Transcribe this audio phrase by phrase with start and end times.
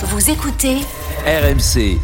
[0.00, 0.76] Vous écoutez
[1.26, 1.98] RMC.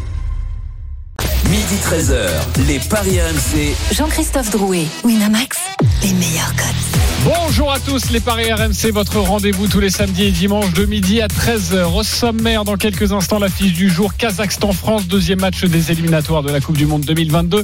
[1.49, 2.27] Midi 13h,
[2.67, 3.73] les Paris RMC.
[3.93, 5.57] Jean-Christophe Drouet, Winamax,
[6.01, 6.95] les meilleurs codes.
[7.25, 11.21] Bonjour à tous, les Paris RMC, votre rendez-vous tous les samedis et dimanches de midi
[11.21, 11.85] à 13h.
[11.95, 16.61] Au sommaire, dans quelques instants, l'affiche du jour Kazakhstan-France, deuxième match des éliminatoires de la
[16.61, 17.63] Coupe du Monde 2022.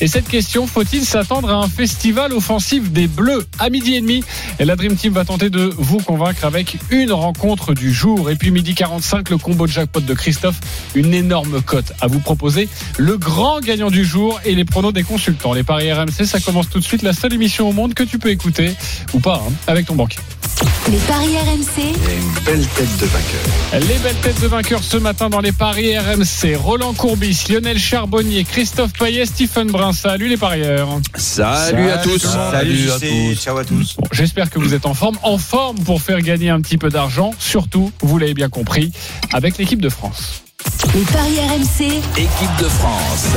[0.00, 4.24] Et cette question, faut-il s'attendre à un festival offensif des Bleus à midi et demi?
[4.58, 8.30] Et la Dream Team va tenter de vous convaincre avec une rencontre du jour.
[8.30, 10.58] Et puis midi 45, le combo de jackpot de Christophe,
[10.94, 12.66] une énorme cote à vous proposer.
[12.96, 15.52] Le grand gagnant du jour et les pronos des consultants.
[15.52, 18.18] Les Paris RMC, ça commence tout de suite, la seule émission au monde que tu
[18.18, 18.74] peux écouter
[19.14, 20.20] ou pas, hein, avec ton banquier.
[20.90, 23.88] Les paris RMC, Il y a une belle tête de vainqueur.
[23.88, 26.54] Les belles têtes de vainqueurs ce matin dans les paris RMC.
[26.56, 29.92] Roland Courbis, Lionel Charbonnier, Christophe Payet, Stephen Brun.
[29.92, 30.88] Salut les parieurs.
[31.16, 32.18] Salut, à tous.
[32.18, 33.34] Salut à tous.
[33.42, 33.96] Ciao à tous.
[33.96, 35.16] Bon, J'espère que vous êtes en forme.
[35.22, 37.32] En forme pour faire gagner un petit peu d'argent.
[37.38, 38.92] Surtout, vous l'avez bien compris,
[39.32, 40.42] avec l'équipe de France.
[40.94, 41.86] les paris RMC,
[42.18, 43.28] Équipe de France.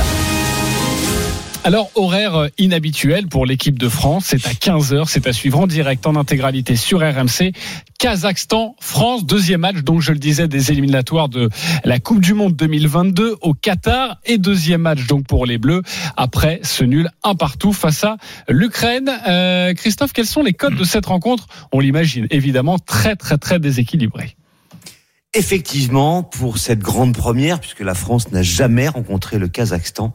[1.66, 4.25] Alors, horaire euh, inhabituel pour l'équipe de France.
[4.27, 5.05] C'est à 15h.
[5.08, 7.53] C'est à suivre en direct, en intégralité sur RMC.
[7.97, 11.49] Kazakhstan, France, deuxième match, donc je le disais, des éliminatoires de
[11.83, 14.19] la Coupe du Monde 2022 au Qatar.
[14.25, 15.81] Et deuxième match, donc pour les Bleus,
[16.16, 19.09] après ce nul un partout face à l'Ukraine.
[19.27, 21.47] Euh, Christophe, quels sont les codes de cette rencontre?
[21.72, 24.35] On l'imagine, évidemment, très, très, très déséquilibré.
[25.38, 30.14] Effectivement, pour cette grande première, puisque la France n'a jamais rencontré le Kazakhstan,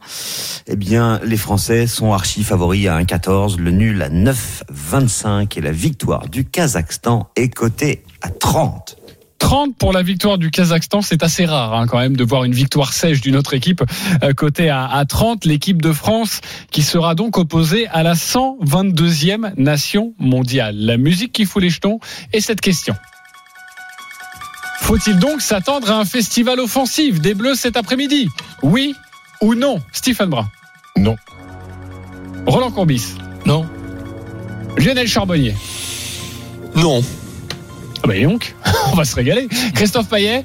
[0.65, 5.71] eh bien, les Français sont archi favoris à 1,14, le nul à 9,25 et la
[5.71, 8.97] victoire du Kazakhstan est cotée à 30.
[9.37, 12.53] 30 pour la victoire du Kazakhstan, c'est assez rare hein, quand même de voir une
[12.53, 13.83] victoire sèche d'une autre équipe
[14.23, 15.45] euh, cotée à, à 30.
[15.45, 20.77] L'équipe de France qui sera donc opposée à la 122e nation mondiale.
[20.77, 21.99] La musique qui fout les jetons
[22.33, 22.95] et cette question.
[24.81, 28.27] Faut-il donc s'attendre à un festival offensif des Bleus cet après-midi?
[28.61, 28.93] Oui
[29.41, 29.79] ou non?
[29.93, 30.49] Stephen Brun
[30.97, 31.15] Non.
[32.45, 33.15] Roland Courbis
[33.45, 33.65] Non.
[34.77, 35.55] Lionel Charbonnier
[36.75, 37.01] Non.
[38.03, 38.55] Ah bah donc,
[38.91, 39.47] on va se régaler.
[39.75, 40.43] Christophe Payet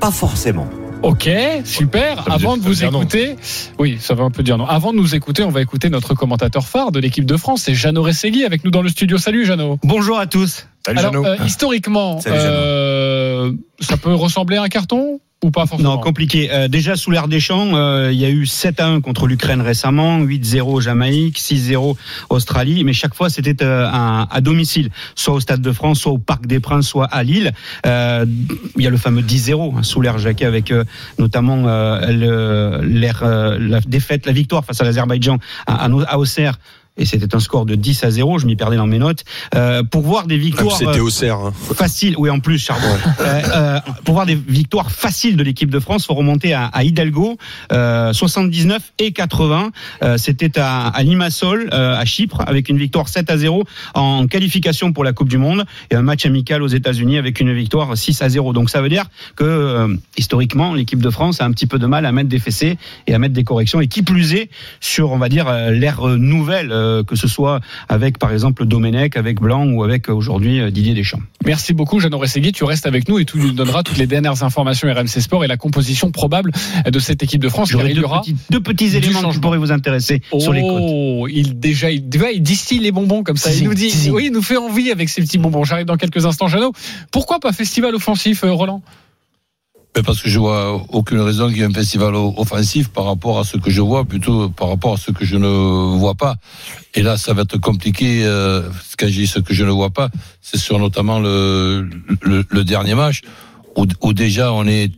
[0.00, 0.68] Pas forcément.
[1.02, 1.30] Ok,
[1.64, 2.24] super.
[2.24, 3.36] Ça Avant dire- de vous écouter,
[3.78, 4.66] oui, ça va un peu dire non.
[4.66, 7.74] Avant de nous écouter, on va écouter notre commentateur phare de l'équipe de France, c'est
[7.74, 9.16] Jeannot Ressegui avec nous dans le studio.
[9.16, 9.78] Salut Jeannot.
[9.82, 10.66] Bonjour à tous.
[10.86, 15.94] Salut Alors, euh, historiquement, Salut, euh, ça peut ressembler à un carton ou pas forcément
[15.94, 16.50] Non, compliqué.
[16.52, 19.26] Euh, déjà sous l'ère des champs, euh, il y a eu 7 à 1 contre
[19.26, 21.96] l'Ukraine récemment, 8-0 Jamaïque, 6-0
[22.28, 26.18] Australie, mais chaque fois c'était euh, à domicile, soit au Stade de France, soit au
[26.18, 27.52] Parc des Princes, soit à Lille.
[27.86, 28.26] Euh,
[28.76, 30.84] il y a le fameux 10-0 hein, sous l'ère Jacquet avec euh,
[31.18, 32.06] notamment euh,
[32.80, 36.58] le- l'ère, euh, la défaite, la victoire face à l'Azerbaïdjan à, à Auxerre.
[37.00, 39.24] Et c'était un score de 10 à 0, je m'y perdais dans mes notes.
[39.54, 41.38] Euh, pour voir des victoires C'était euh, au cerf.
[41.38, 41.52] hein.
[41.74, 42.86] faciles, oui en plus Charbon.
[43.20, 47.38] Euh, pour voir des victoires faciles de l'équipe de France, faut remonter à, à Hidalgo,
[47.72, 49.70] euh, 79 et 80.
[50.02, 54.92] Euh, C'était à, à Limassol, à Chypre, avec une victoire 7 à 0 en qualification
[54.92, 58.20] pour la Coupe du Monde et un match amical aux États-Unis avec une victoire 6
[58.22, 58.52] à 0.
[58.52, 59.06] Donc ça veut dire
[59.36, 62.76] que historiquement, l'équipe de France a un petit peu de mal à mettre des fessées
[63.06, 63.80] et à mettre des corrections.
[63.80, 64.50] Et qui plus est
[64.80, 66.68] sur, on va dire, l'ère nouvelle,
[67.06, 70.94] que ce soit avec par exemple Domenech, avec Blanc ou avec euh, aujourd'hui euh, Didier
[70.94, 71.20] Deschamps.
[71.44, 72.52] Merci beaucoup, Jeannot Ressegui.
[72.52, 75.48] Tu restes avec nous et tu nous donneras toutes les dernières informations RMC Sport et
[75.48, 76.52] la composition probable
[76.86, 77.72] de cette équipe de France.
[77.72, 80.82] y deux, aura petits, deux petits éléments qui pourraient vous intéresser sur les côtes.
[80.82, 83.52] Oh, il déjà, il, déjà, il distille les bonbons comme ça.
[83.52, 85.64] Il nous dit, oui, il nous fait envie avec ces petits bonbons.
[85.64, 86.72] J'arrive dans quelques instants, Jeannot.
[87.10, 88.82] Pourquoi pas festival offensif, euh, Roland?
[89.96, 93.40] Mais parce que je vois aucune raison qu'il y ait un festival offensif par rapport
[93.40, 96.36] à ce que je vois, plutôt par rapport à ce que je ne vois pas.
[96.94, 98.22] Et là, ça va être compliqué.
[98.24, 98.62] Euh,
[98.98, 100.08] quand je dis ce que je ne vois pas,
[100.40, 101.88] c'est sur notamment le,
[102.22, 103.22] le, le dernier match
[103.76, 104.92] où, où déjà on est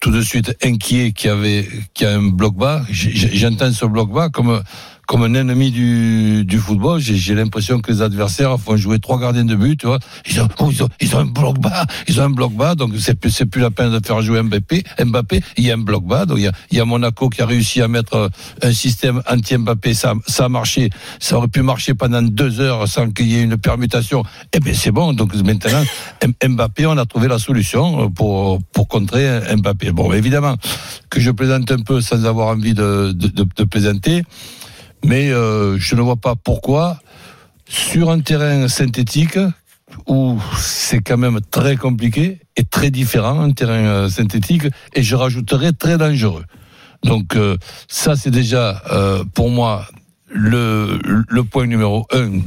[0.00, 2.82] tout de suite inquiet qu'il y avait qu'il y a un bloc bas.
[2.90, 4.62] J'entends ce bloc bas comme
[5.08, 7.00] comme un ennemi du, du football.
[7.00, 9.80] J'ai l'impression que les adversaires font jouer trois gardiens de but.
[9.80, 9.98] Tu vois,
[10.28, 12.92] ils ont, ils ont, ils ont un bloc bas, ils ont un bloc bas, donc
[13.00, 14.84] c'est plus plus la peine de faire jouer Mbappé.
[15.02, 17.30] Mbappé, il y a un bloc bas, donc il y a, il y a Monaco
[17.30, 18.28] qui a réussi à mettre euh,
[18.62, 19.94] un système anti-Mbappé.
[19.94, 20.90] Ça, ça a marché,
[21.20, 24.24] ça aurait pu marcher pendant deux heures sans qu'il y ait une permutation.
[24.52, 25.14] Eh bien c'est bon.
[25.14, 25.84] Donc maintenant,
[26.46, 29.92] Mbappé, on a trouvé la solution pour pour contrer Mbappé.
[29.92, 30.56] Bon, évidemment
[31.08, 34.22] que je plaisante un peu sans avoir envie de de, de, de plaisanter
[35.04, 37.00] mais euh, je ne vois pas pourquoi
[37.66, 39.38] sur un terrain synthétique
[40.06, 45.16] où c'est quand même très compliqué et très différent un terrain euh, synthétique et je
[45.16, 46.44] rajouterais très dangereux.
[47.04, 47.56] Donc euh,
[47.88, 48.82] ça c'est déjà
[49.34, 49.86] pour moi
[50.30, 50.98] le,
[51.28, 52.40] le point numéro un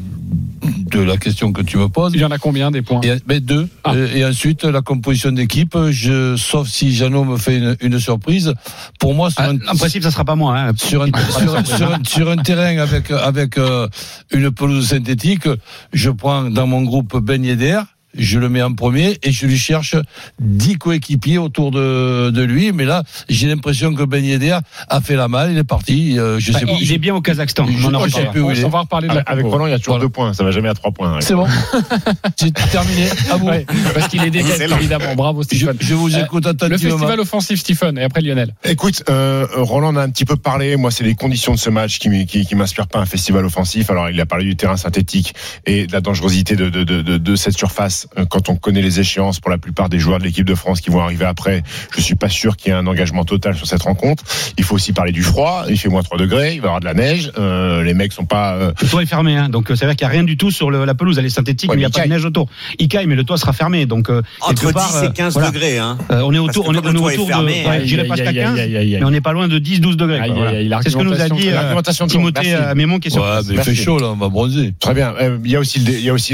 [0.92, 2.12] de la question que tu me poses.
[2.14, 3.02] Il y en a combien des points?
[3.02, 3.68] Et, deux.
[3.84, 3.94] Ah.
[3.96, 8.54] Et, et ensuite, la composition d'équipe, je, sauf si Jeannot me fait une, une surprise,
[9.00, 10.58] pour moi, sur Ah, un, En principe, ça sera pas moi.
[10.58, 10.72] hein.
[10.76, 13.88] sur un, sur, sur un- sur un terrain avec, avec euh,
[14.32, 15.48] une pelouse synthétique,
[15.94, 17.80] je prends dans mon groupe Ben Yedder,
[18.18, 19.96] je le mets en premier et je lui cherche
[20.40, 22.72] 10 coéquipiers autour de, de lui.
[22.72, 24.58] Mais là, j'ai l'impression que Ben Yedder
[24.90, 26.18] a fait la malle, il est parti.
[26.20, 26.72] euh, je Bah, sais pas.
[26.80, 27.66] il est bien au Kazakhstan.
[27.68, 28.10] Je- On en reparlera.
[28.10, 28.64] sais plus où il est.
[28.64, 29.56] On va reparler de la Avec compo.
[29.58, 30.06] Roland, il y a toujours Voilà.
[30.06, 30.34] deux points.
[30.34, 31.16] Ça va jamais à trois points.
[31.16, 31.22] hein.
[31.22, 31.48] C'est bon.
[32.40, 33.08] J'ai terminé.
[33.32, 33.48] À vous.
[33.48, 35.16] Ouais, parce qu'il est décalé, évidemment.
[35.16, 35.78] Bravo, Je, Stephen.
[35.80, 36.98] je vous Euh, écoute Le attentivement.
[36.98, 38.54] festival offensif, Stephen, et après Lionel.
[38.64, 40.76] Écoute, euh, Roland en a un petit peu parlé.
[40.78, 43.90] Moi, c'est les conditions de ce match qui, qui, qui m'inspirent pas un festival offensif.
[43.90, 45.34] Alors, il a parlé du terrain synthétique
[45.66, 48.01] et de la dangerosité de, de, de, de, de cette surface.
[48.18, 50.82] Euh, Quand on connaît les échéances pour la plupart des joueurs de l'équipe de France
[50.82, 51.64] qui vont arriver après,
[51.96, 54.24] je suis pas sûr qu'il y ait un engagement total sur cette rencontre.
[54.58, 55.66] Il faut aussi parler du froid.
[55.70, 56.54] Il fait moins 3 degrés.
[56.56, 57.32] Il va y avoir de la neige.
[57.38, 58.54] Euh, les mecs sont pas.
[58.56, 60.38] euh, Le toit est fermé, hein, donc ça veut dire qu'il n'y a rien du
[60.38, 61.18] tout sur le- la pelouse.
[61.20, 62.48] Elle est synthétique, Ouais, mais il n'y a pas de neige autour.
[62.80, 63.86] Il caille, mais le toit sera fermé.
[63.86, 65.50] Donc, euh, Entre part, 10 et euh, 15 voilà.
[65.52, 65.78] degrés.
[65.78, 65.98] Hein.
[66.12, 68.30] Euh, on est autour, on est, on autour fermé, de, ouais, aïe, j'irai pas jusqu'à
[68.30, 68.98] aïe, 15, aïe, aïe, aïe.
[69.00, 70.20] mais on n'est pas loin de 10-12 degrés.
[70.34, 70.80] Voilà.
[70.84, 73.22] C'est ce que nous a dit de- euh, l'argumentation de Timothée Mémon qui est sur
[73.24, 73.48] Ouais, place.
[73.50, 74.74] mais il fait chaud là, on va bronzer.
[74.80, 75.14] Très bien.
[75.44, 75.80] Il y a aussi,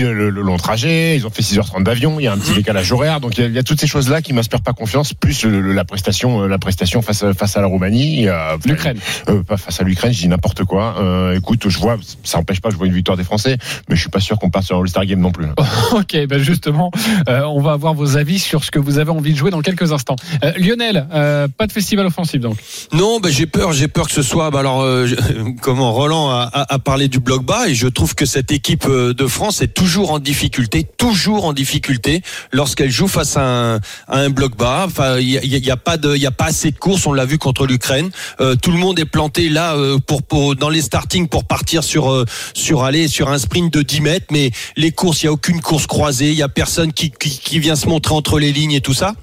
[0.01, 1.15] le, long trajet.
[1.17, 2.19] Ils ont fait 6h30 d'avion.
[2.19, 3.19] Il y a un petit décalage horaire.
[3.19, 5.13] Donc il y a, il y a toutes ces choses-là qui m'inspirent pas confiance.
[5.13, 8.27] Plus le- le- la prestation, euh, la prestation face à, face à la Roumanie.
[8.65, 8.99] L'Ukraine.
[9.29, 10.13] euh, pas face à l'Ukraine.
[10.13, 10.95] Je dis n'importe quoi.
[10.99, 13.57] Euh, écoute, je vois, ça empêche pas que je vois une victoire des Français,
[13.89, 15.45] mais je suis pas sûr qu'on parte sur un All-Star Game non plus.
[15.93, 16.91] Ok, ben justement,
[17.29, 19.61] euh, on va avoir vos avis sur ce que vous avez envie de jouer dans
[19.61, 20.15] quelques instants.
[20.43, 22.57] Euh, Lionel, euh, pas de festival offensif donc.
[22.93, 24.51] Non, ben j'ai peur, j'ai peur que ce soit.
[24.51, 25.15] bah alors, euh, je-
[25.61, 28.85] comment Roland a, a- a parlé du bloc bas et je trouve que cette équipe
[28.87, 32.21] de France est toujours en difficulté, toujours en difficulté
[32.51, 33.75] lorsqu'elle joue face à un,
[34.07, 34.83] à un bloc bas.
[34.87, 37.05] Enfin, il y a, y a pas de, il a pas assez de courses.
[37.05, 38.09] On l'a vu contre l'Ukraine.
[38.39, 41.83] Euh, tout le monde est planté là euh, pour, pour dans les starting pour partir
[41.83, 44.27] sur euh, sur aller sur un sprint de 10 mètres.
[44.31, 46.29] Mais les courses, il y a aucune course croisée.
[46.29, 48.93] Il y a personne qui, qui qui vient se montrer entre les lignes et tout
[48.93, 49.13] ça.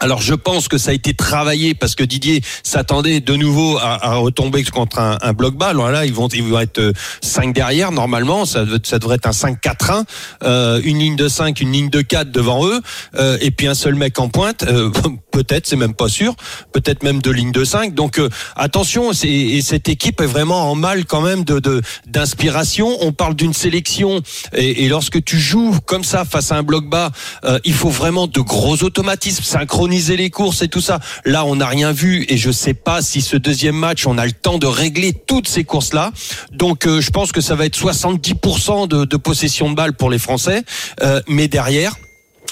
[0.00, 4.16] Alors je pense que ça a été travaillé parce que Didier s'attendait de nouveau à,
[4.16, 5.72] retomber contre un, bloc bas.
[5.72, 8.44] Là, ils vont, ils vont être 5 derrière normalement.
[8.44, 10.04] Ça, ça devrait être un 5-4-1,
[10.42, 12.80] euh, une ligne de 5, une ligne de 4 devant eux,
[13.16, 14.64] euh, et puis un seul mec en pointe.
[14.64, 14.90] Euh,
[15.36, 16.34] peut-être, c'est même pas sûr.
[16.72, 17.92] Peut-être même deux lignes de 5.
[17.94, 22.88] Donc euh, attention, et cette équipe est vraiment en mal quand même de de- d'inspiration.
[23.00, 24.22] On parle d'une sélection
[24.54, 27.10] et, et lorsque tu joues comme ça face à un bloc bas,
[27.44, 31.00] euh, il faut vraiment de gros automatismes, synchroniser les courses et tout ça.
[31.24, 34.24] Là, on n'a rien vu et je sais pas si ce deuxième match, on a
[34.26, 36.12] le temps de régler toutes ces courses-là.
[36.52, 40.10] Donc, euh, je pense que ça va être 70% de, de possession de balle pour
[40.10, 40.62] les Français,
[41.02, 41.92] Euh, mais derrière,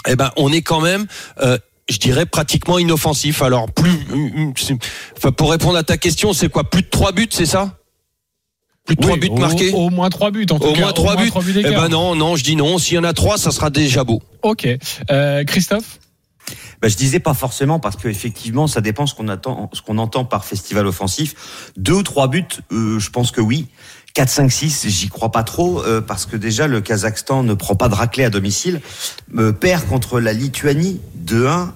[0.07, 1.07] eh ben, on est quand même.
[1.41, 1.57] euh,
[1.89, 3.43] je dirais pratiquement inoffensif.
[3.43, 3.91] Alors plus,
[4.57, 4.77] c'est-
[5.17, 7.79] enfin, pour répondre à ta question, c'est quoi Plus de trois buts, c'est ça?
[8.87, 9.73] Plus de trois Oui, buts au, marqués?
[9.73, 10.81] Au moins trois buts en tout Au cas.
[10.81, 11.31] moins trois buts.
[11.59, 12.77] Eh ben non, non, je dis non.
[12.79, 14.23] S'il y en a trois, ça sera déjà beau.
[14.43, 14.69] Ok.
[15.11, 15.99] Euh, Christophe?
[16.83, 19.97] Bah, je disais pas forcément parce que effectivement, ça dépend ce qu'on attend, ce qu'on
[19.97, 21.71] entend par festival offensif.
[21.79, 23.69] Deux ou trois buts, euh, je pense que oui.
[24.15, 27.75] 4, 5, 6, j'y crois pas trop euh, parce que déjà le Kazakhstan ne prend
[27.75, 28.81] pas de raclée à domicile,
[29.37, 31.71] euh, perd contre la Lituanie 2-1,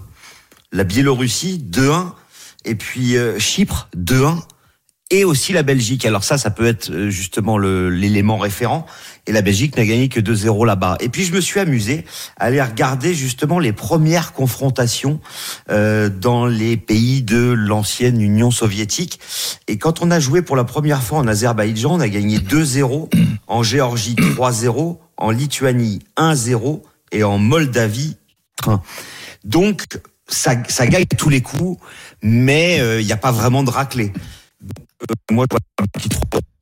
[0.72, 2.12] la Biélorussie 2-1
[2.64, 4.40] et puis euh, Chypre 2-1
[5.10, 6.04] et aussi la Belgique.
[6.04, 8.86] Alors ça, ça peut être euh, justement l'élément référent.
[9.28, 10.96] Et la Belgique n'a gagné que 2-0 là-bas.
[11.00, 12.06] Et puis je me suis amusé
[12.38, 15.20] à aller regarder justement les premières confrontations
[15.70, 19.20] euh, dans les pays de l'ancienne Union soviétique.
[19.68, 23.10] Et quand on a joué pour la première fois en Azerbaïdjan, on a gagné 2-0,
[23.46, 26.80] en Géorgie 3-0, en Lituanie 1-0
[27.12, 28.16] et en Moldavie
[28.66, 28.80] 1.
[29.44, 29.84] Donc
[30.26, 31.78] ça, ça gagne tous les coups,
[32.22, 34.10] mais euh, il n'y a pas vraiment de raclée.
[35.02, 36.20] Euh, moi, je vois un petit trou.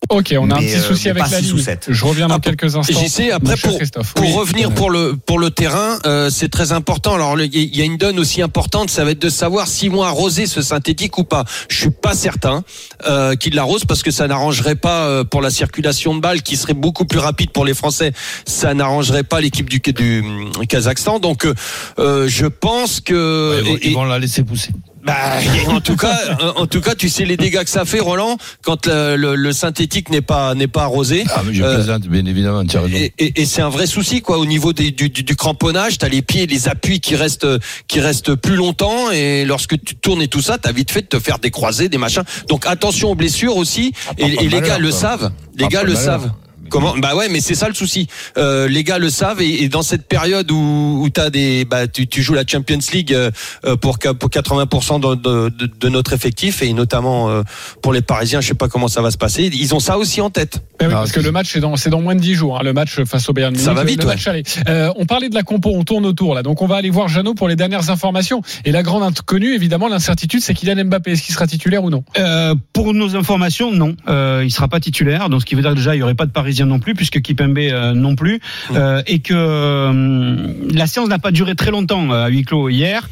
[0.08, 1.64] Ok, on a un petit euh, souci avec la ligne.
[1.88, 2.96] Je reviens dans Ah, quelques instants.
[3.00, 3.76] J'y sais, après pour,
[4.14, 4.32] pour Oui.
[4.34, 7.14] revenir pour le pour le terrain, euh, c'est très important.
[7.14, 10.04] Alors il y a une donne aussi importante, ça va être de savoir s'ils vont
[10.04, 11.44] arroser ce synthétique ou pas.
[11.68, 12.62] Je suis pas certain
[13.08, 16.56] euh, qu'ils l'arrosent parce que ça n'arrangerait pas euh, pour la circulation de balles qui
[16.56, 18.12] serait beaucoup plus rapide pour les Français.
[18.46, 20.22] Ça n'arrangerait pas l'équipe du, du
[20.68, 21.18] Kazakhstan.
[21.18, 21.48] Donc
[21.98, 24.70] je pense que Ils vont- et- ils vont la laisser pousser.
[25.06, 28.36] Bah, en tout cas, en tout cas, tu sais les dégâts que ça fait, Roland,
[28.62, 31.24] quand le, le- le synthétique n'est pas n'est pas arrosé.
[31.34, 32.96] Ah, mais je Euh, plaisante, bien évidemment, tu as raison.
[32.96, 35.98] Et, et- et c'est un vrai souci quoi au niveau des- du, du, du cramponnage.
[35.98, 37.46] T'as les pieds, les appuis qui restent
[37.88, 41.06] qui restent plus longtemps et lorsque tu tournes et tout ça, t'as vite fait de
[41.08, 42.24] te faire des croisés, des machins.
[42.48, 43.92] Donc attention aux blessures aussi.
[44.08, 44.98] Ah, Et, et les gars le quoi.
[44.98, 45.30] savent.
[45.56, 46.30] Les Pas gars le savent.
[46.68, 48.06] Comment Bah ouais, mais c'est ça le souci.
[48.36, 51.86] Euh, les gars le savent et, et dans cette période où, où t'as des, bah
[51.86, 53.30] tu, tu joues la Champions League euh,
[53.64, 57.42] euh, pour pour 80% de, de, de- de notre effectif et notamment euh,
[57.82, 59.50] pour les Parisiens, je sais pas comment ça va se passer.
[59.52, 60.58] Ils ont ça aussi en tête.
[60.80, 62.62] Oui, Ah, parce que le match c'est dans c'est dans moins de 10 jours hein,
[62.62, 63.64] le match face au Bayern Munich.
[63.66, 64.14] Ça va vite, le ouais.
[64.26, 64.28] match.
[64.68, 66.42] Euh, on parlait de la compo, on tourne autour là.
[66.42, 69.88] Donc on va aller voir Jeannot pour les dernières informations et la grande inconnue évidemment
[69.88, 72.04] l'incertitude c'est Kylian Mbappé est-ce qu'il sera titulaire ou non?
[72.18, 75.28] Euh, pour nos informations, non, euh, il sera pas titulaire.
[75.28, 76.94] Donc ce qui veut dire que déjà il y aurait pas de Parisien non plus,
[76.94, 78.40] puisque Kipembe euh, non plus,
[78.74, 83.08] Euh, et que euh, la séance n'a pas duré très longtemps à huis clos hier.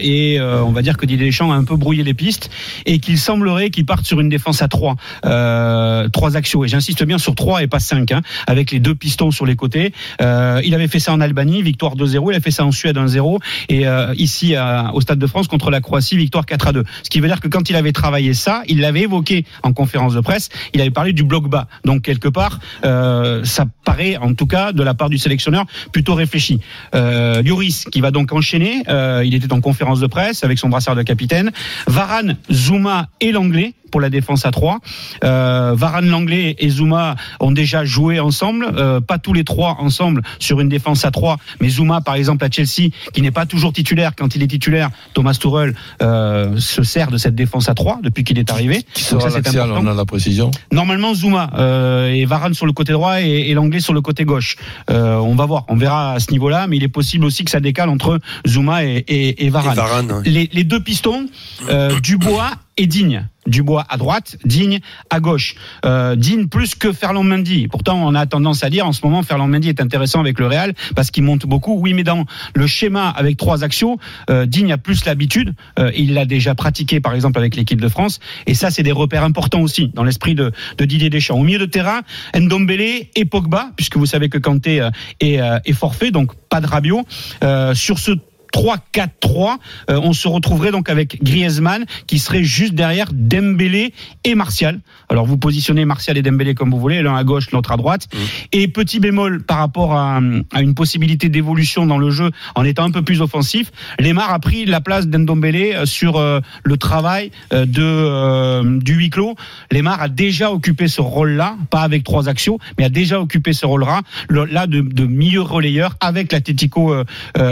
[0.00, 2.50] Et on va dire que Didier Deschamps a un peu brouillé les pistes
[2.86, 6.64] et qu'il semblerait qu'il parte sur une défense à trois, euh, trois axiaux.
[6.64, 9.56] Et j'insiste bien sur trois et pas cinq, hein, avec les deux pistons sur les
[9.56, 9.92] côtés.
[10.20, 12.30] Il avait fait ça en Albanie, victoire 2-0.
[12.32, 13.84] Il a fait ça en Suède 1-0 et
[14.16, 16.84] ici à- au Stade de France contre la Croatie, victoire 4 à 2.
[17.02, 20.14] Ce qui veut dire que quand il avait travaillé ça, il l'avait évoqué en conférence
[20.14, 21.66] de presse, il avait parlé du bloc bas.
[21.84, 26.14] Donc quelque part, euh, ça paraît en tout cas de la part du sélectionneur plutôt
[26.14, 26.60] réfléchi.
[26.94, 30.68] Euh, Lloris qui va donc enchaîner, euh, il était en conférence de presse avec son
[30.68, 31.50] brassard de capitaine.
[31.86, 34.78] Varane, Zuma et l'anglais pour la défense à 3.
[35.24, 40.22] Euh, Varane, Langlais et Zuma ont déjà joué ensemble, euh, pas tous les trois ensemble
[40.38, 43.72] sur une défense à 3, mais Zuma par exemple à Chelsea, qui n'est pas toujours
[43.72, 48.00] titulaire, quand il est titulaire, Thomas Tuchel euh, se sert de cette défense à 3
[48.02, 48.84] depuis qu'il est arrivé.
[48.94, 49.80] Qui Donc sera ça c'est important.
[49.82, 50.50] On a la précision.
[50.72, 54.24] Normalement Zuma euh, et Varane sur le côté droit et, et l'anglais sur le côté
[54.24, 54.56] gauche.
[54.90, 57.50] Euh, on va voir, on verra à ce niveau-là, mais il est possible aussi que
[57.50, 60.10] ça décale entre Zuma et, et, et Varane Et Varane.
[60.10, 60.22] hein.
[60.24, 61.26] les, les deux pistons,
[61.68, 63.28] euh, Dubois et Digne.
[63.46, 65.54] Dubois à droite, Digne à gauche.
[65.84, 67.66] Euh, Digne plus que Ferland Mendy.
[67.68, 70.46] Pourtant, on a tendance à dire en ce moment, Ferland Mendy est intéressant avec le
[70.46, 71.78] Real parce qu'il monte beaucoup.
[71.80, 75.54] Oui, mais dans le schéma avec trois axiaux, euh, Digne a plus l'habitude.
[75.78, 78.20] Euh, il l'a déjà pratiqué, par exemple, avec l'équipe de France.
[78.46, 81.38] Et ça, c'est des repères importants aussi dans l'esprit de, de Didier Deschamps.
[81.38, 82.02] Au milieu de terrain,
[82.36, 86.60] Ndombele et Pogba, puisque vous savez que Kanté euh, est, euh, est forfait, donc pas
[86.60, 87.04] de Rabiot.
[87.42, 88.12] Euh, sur ce
[88.52, 89.56] 3-4-3,
[89.90, 93.92] euh, on se retrouverait donc avec Griezmann qui serait juste derrière Dembélé
[94.24, 94.80] et Martial.
[95.08, 98.08] Alors vous positionnez Martial et Dembélé comme vous voulez, l'un à gauche, l'autre à droite.
[98.52, 100.20] Et petit bémol par rapport à,
[100.52, 104.38] à une possibilité d'évolution dans le jeu en étant un peu plus offensif, Lemar a
[104.38, 109.34] pris la place d'Endombélé euh, sur euh, le travail euh, de du huis clos.
[109.70, 113.66] Lemar a déjà occupé ce rôle-là, pas avec trois axiaux, mais a déjà occupé ce
[113.66, 116.94] rôle-là, le- là de, de milieu relayeur avec l'Atlético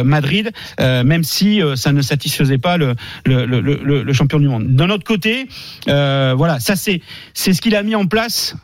[0.04, 0.50] Madrid,
[0.86, 4.48] euh, même si euh, ça ne satisfaisait pas le, le, le, le- le champion du
[4.48, 4.66] monde.
[4.80, 5.48] D'un autre côté,
[5.88, 7.00] euh, voilà, ça c'est
[7.34, 8.54] c'est ce qu'il a mis en place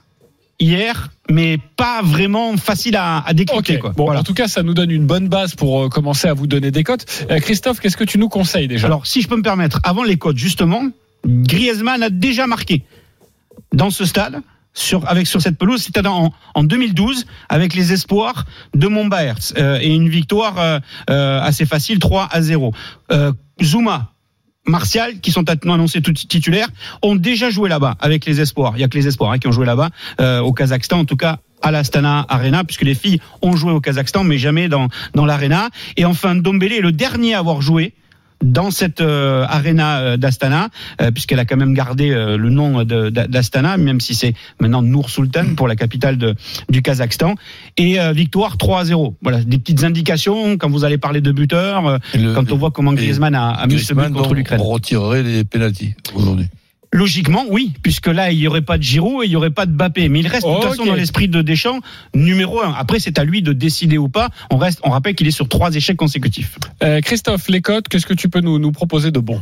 [0.61, 3.75] hier, mais pas vraiment facile à, à décrypter.
[3.77, 3.81] Ok.
[3.81, 3.91] Quoi.
[3.97, 4.21] Bon, Voilà.
[4.21, 6.71] en tout cas, ça nous donne une bonne base pour euh, commencer à vous donner
[6.71, 7.05] des cotes.
[7.31, 8.87] Euh, Christophe, qu'est-ce que tu nous conseilles déjà?
[8.87, 10.83] Alors, si je peux me permettre, avant les codes, justement,
[11.27, 12.83] Griezmann a déjà marqué
[13.73, 14.41] dans ce stade.
[14.75, 19.79] Sur, avec sur cette pelouse, c'était en, en 2012 avec les espoirs de Montbaerts euh,
[19.81, 20.79] et une victoire euh,
[21.11, 22.73] euh, assez facile 3 à 0.
[23.11, 24.13] Euh, Zuma,
[24.67, 26.69] Martial, qui sont annoncés tout titulaires,
[27.03, 28.73] ont déjà joué là-bas avec les espoirs.
[28.77, 31.05] Il y a que les espoirs hein, qui ont joué là-bas euh, au Kazakhstan, en
[31.05, 34.89] tout cas à l'Astana Arena, puisque les filles ont joué au Kazakhstan, mais jamais dans
[35.15, 35.69] dans l'arena.
[35.97, 37.95] Et enfin, Dombele est le dernier à avoir joué
[38.43, 40.69] dans cette euh, arena euh, d'Astana,
[41.01, 45.11] euh, puisqu'elle a quand même gardé euh, le nom d'Astana, même si c'est maintenant Nour
[45.11, 46.35] Sultan pour la capitale de,
[46.69, 47.35] du Kazakhstan.
[47.77, 49.17] Et euh, victoire 3 à 0.
[49.23, 51.99] Voilà, des petites indications quand vous allez parler de buteurs, euh,
[52.35, 54.61] quand on voit comment Griezmann a, a mis ce but contre l'Ukraine.
[54.61, 56.47] On retirerait les pénalties aujourd'hui.
[56.95, 59.65] Logiquement, oui, puisque là, il n'y aurait pas de Giroud et il n'y aurait pas
[59.65, 60.11] de Mbappé.
[60.11, 61.81] Mais il reste de toute façon dans l'esprit de Deschamps
[62.15, 62.75] numéro un.
[62.75, 64.29] Après, c'est à lui de décider ou pas.
[64.51, 66.59] On reste, on rappelle qu'il est sur trois échecs consécutifs.
[66.83, 69.41] Euh, Christophe, les cotes, qu'est-ce que tu peux nous, nous proposer de bon?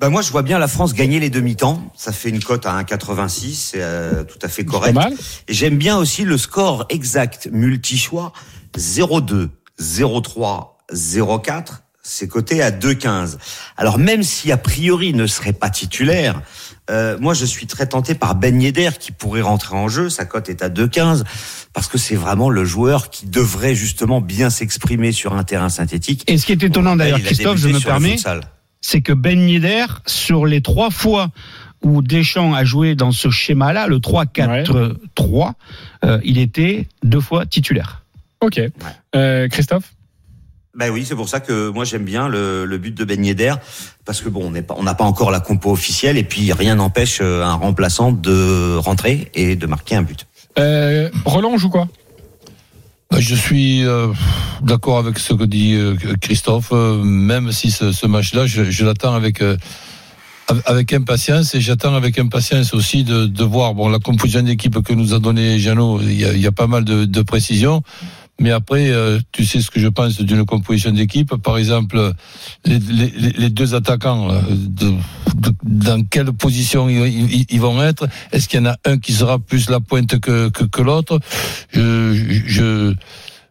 [0.00, 1.92] Bah moi, je vois bien la France gagner les demi-temps.
[1.96, 4.92] Ça fait une cote à 1,86, c'est euh, tout à fait Pas correct.
[4.94, 5.14] mal.
[5.46, 8.32] Et j'aime bien aussi le score exact multi-choix
[8.76, 9.50] 0,2,
[9.80, 11.83] 0,3, 0,4.
[12.06, 13.38] C'est coté à 2,15.
[13.78, 16.42] Alors même si a priori il ne serait pas titulaire,
[16.90, 20.10] euh, moi je suis très tenté par Ben Yedder qui pourrait rentrer en jeu.
[20.10, 21.24] Sa cote est à 2,15
[21.72, 26.24] parce que c'est vraiment le joueur qui devrait justement bien s'exprimer sur un terrain synthétique.
[26.26, 28.16] Et ce qui est étonnant d'ailleurs, Christophe, je me permets,
[28.82, 31.30] c'est que Ben Yedder, sur les trois fois
[31.82, 35.52] où Deschamps a joué dans ce schéma-là, le 3-4-3,
[36.04, 38.02] euh, il était deux fois titulaire.
[38.40, 38.60] Ok.
[39.14, 39.93] Euh, Christophe?
[40.76, 43.54] Ben oui, c'est pour ça que moi j'aime bien le, le but de Ben Yedder
[44.04, 46.52] parce que bon, on n'est pas, on n'a pas encore la compo officielle et puis
[46.52, 50.26] rien n'empêche euh, un remplaçant de rentrer et de marquer un but.
[50.58, 51.86] euh, Roland, joue quoi?
[53.10, 54.08] Bah, Je suis euh,
[54.62, 58.84] d'accord avec ce que dit euh, Christophe, euh, même si ce, ce match-là, je, je
[58.84, 59.56] l'attends avec euh,
[60.66, 64.92] avec impatience et j'attends avec impatience aussi de, de voir bon la composition d'équipe que
[64.92, 66.00] nous a donné Jeannot.
[66.02, 67.82] Il y a, il y a pas mal de, de précisions.
[68.40, 71.36] Mais après, euh, tu sais ce que je pense d'une composition d'équipe.
[71.36, 72.12] Par exemple,
[72.64, 74.90] les, les, les deux attaquants, euh, de,
[75.36, 78.08] de- dans quelle position ils, ils- ils vont être?
[78.32, 81.20] Est-ce qu'il y en a un qui sera plus la pointe que, que, que l'autre?
[81.72, 82.94] Je, je,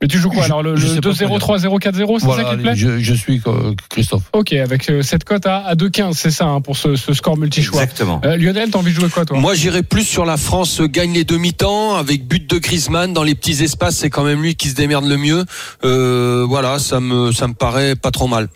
[0.03, 2.27] Mais tu joues quoi alors Le, je le sais pas 2-0, quoi 3-0, 4-0, c'est
[2.27, 2.75] ça qui te plaît?
[2.75, 4.23] je, je suis euh, Christophe.
[4.33, 7.37] Ok, avec euh, cette cote à, à 2-15, c'est ça hein, pour ce, ce score
[7.37, 7.81] multi-choix.
[7.81, 8.19] Exactement.
[8.25, 9.39] Euh, Lionel, t'as envie de jouer quoi toi?
[9.39, 13.33] Moi, j'irais plus sur la France gagne les demi-temps avec but de Griezmann dans les
[13.33, 13.95] petits espaces.
[13.95, 15.45] C'est quand même lui qui se démerde le mieux.
[15.85, 18.49] Euh, voilà, ça me ça me paraît pas trop mal.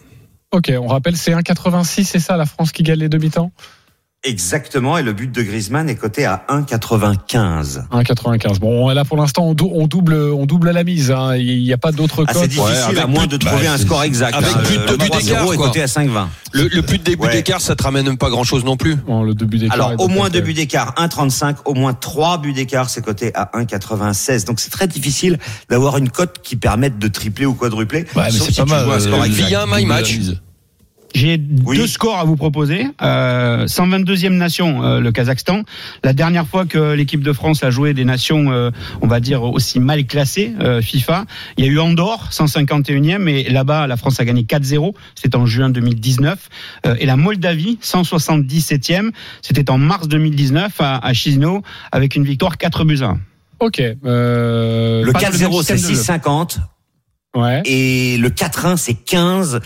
[0.51, 3.51] Ok, on rappelle, c'est 1,86, c'est ça la France qui gagne les demi-temps?
[4.27, 4.97] Exactement.
[4.97, 7.87] Et le but de Griezmann est coté à 1,95.
[7.91, 8.59] 1,95.
[8.59, 11.11] Bon, là pour l'instant, on, dou- on double, on double la mise.
[11.11, 11.35] hein.
[11.37, 13.77] Il n'y a pas d'autres Ah, c'est difficile à moins but- de trouver bah, un
[13.77, 14.35] score exact.
[14.35, 14.61] avec hein.
[14.67, 16.27] but Le de but 3-0 d'écart, est coté à 5,20.
[16.53, 17.31] Le, le but des buts Ouais.
[17.33, 18.95] d'écart, ça te ramène pas grand-chose non plus.
[18.95, 19.75] Bon, le début d'écart.
[19.75, 23.49] Alors, au moins deux buts d'écart, 1,35, au moins trois buts d'écart, c'est coté à
[23.53, 24.45] 1,96.
[24.45, 25.37] Donc, c'est très difficile
[25.69, 28.05] d'avoir une cote qui permette de tripler ou quadrupler.
[28.15, 28.89] Ouais, mais c'est si pas mal.
[28.89, 29.47] un score euh, exact.
[29.47, 30.17] Via un my match.
[31.15, 31.77] J'ai Oui.
[31.77, 32.87] deux scores à vous proposer.
[33.01, 35.63] Euh, 122e nation, euh, le Kazakhstan.
[36.03, 38.71] La dernière fois que l'équipe de France a joué des nations, euh,
[39.01, 41.25] on va dire aussi mal classées, euh, FIFA,
[41.57, 44.93] il y a eu Andorre, 151e, et là-bas, la France a gagné 4-0.
[45.15, 46.49] C'était en juin 2019.
[46.85, 49.11] Euh, et la Moldavie, 177e.
[49.41, 51.61] C'était en mars 2019 à, à Chisinau,
[51.91, 53.19] avec une victoire 4 buts à 1.
[53.59, 53.79] Ok.
[53.81, 56.29] euh, Le Pas dans le même 4-0, c'est système de jeu.
[56.29, 56.57] 6,50.
[57.35, 57.61] Ouais.
[57.65, 59.61] Et le 4-1, c'est 15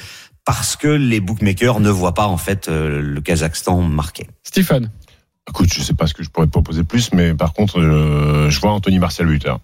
[0.51, 4.27] parce que les bookmakers ne voient pas, en fait, euh, le Kazakhstan marqué.
[4.43, 4.91] Stephen.
[5.47, 8.49] Écoute, je sais pas ce que je pourrais te proposer plus, mais par contre, euh,
[8.49, 9.61] je vois Anthony Martial buteur.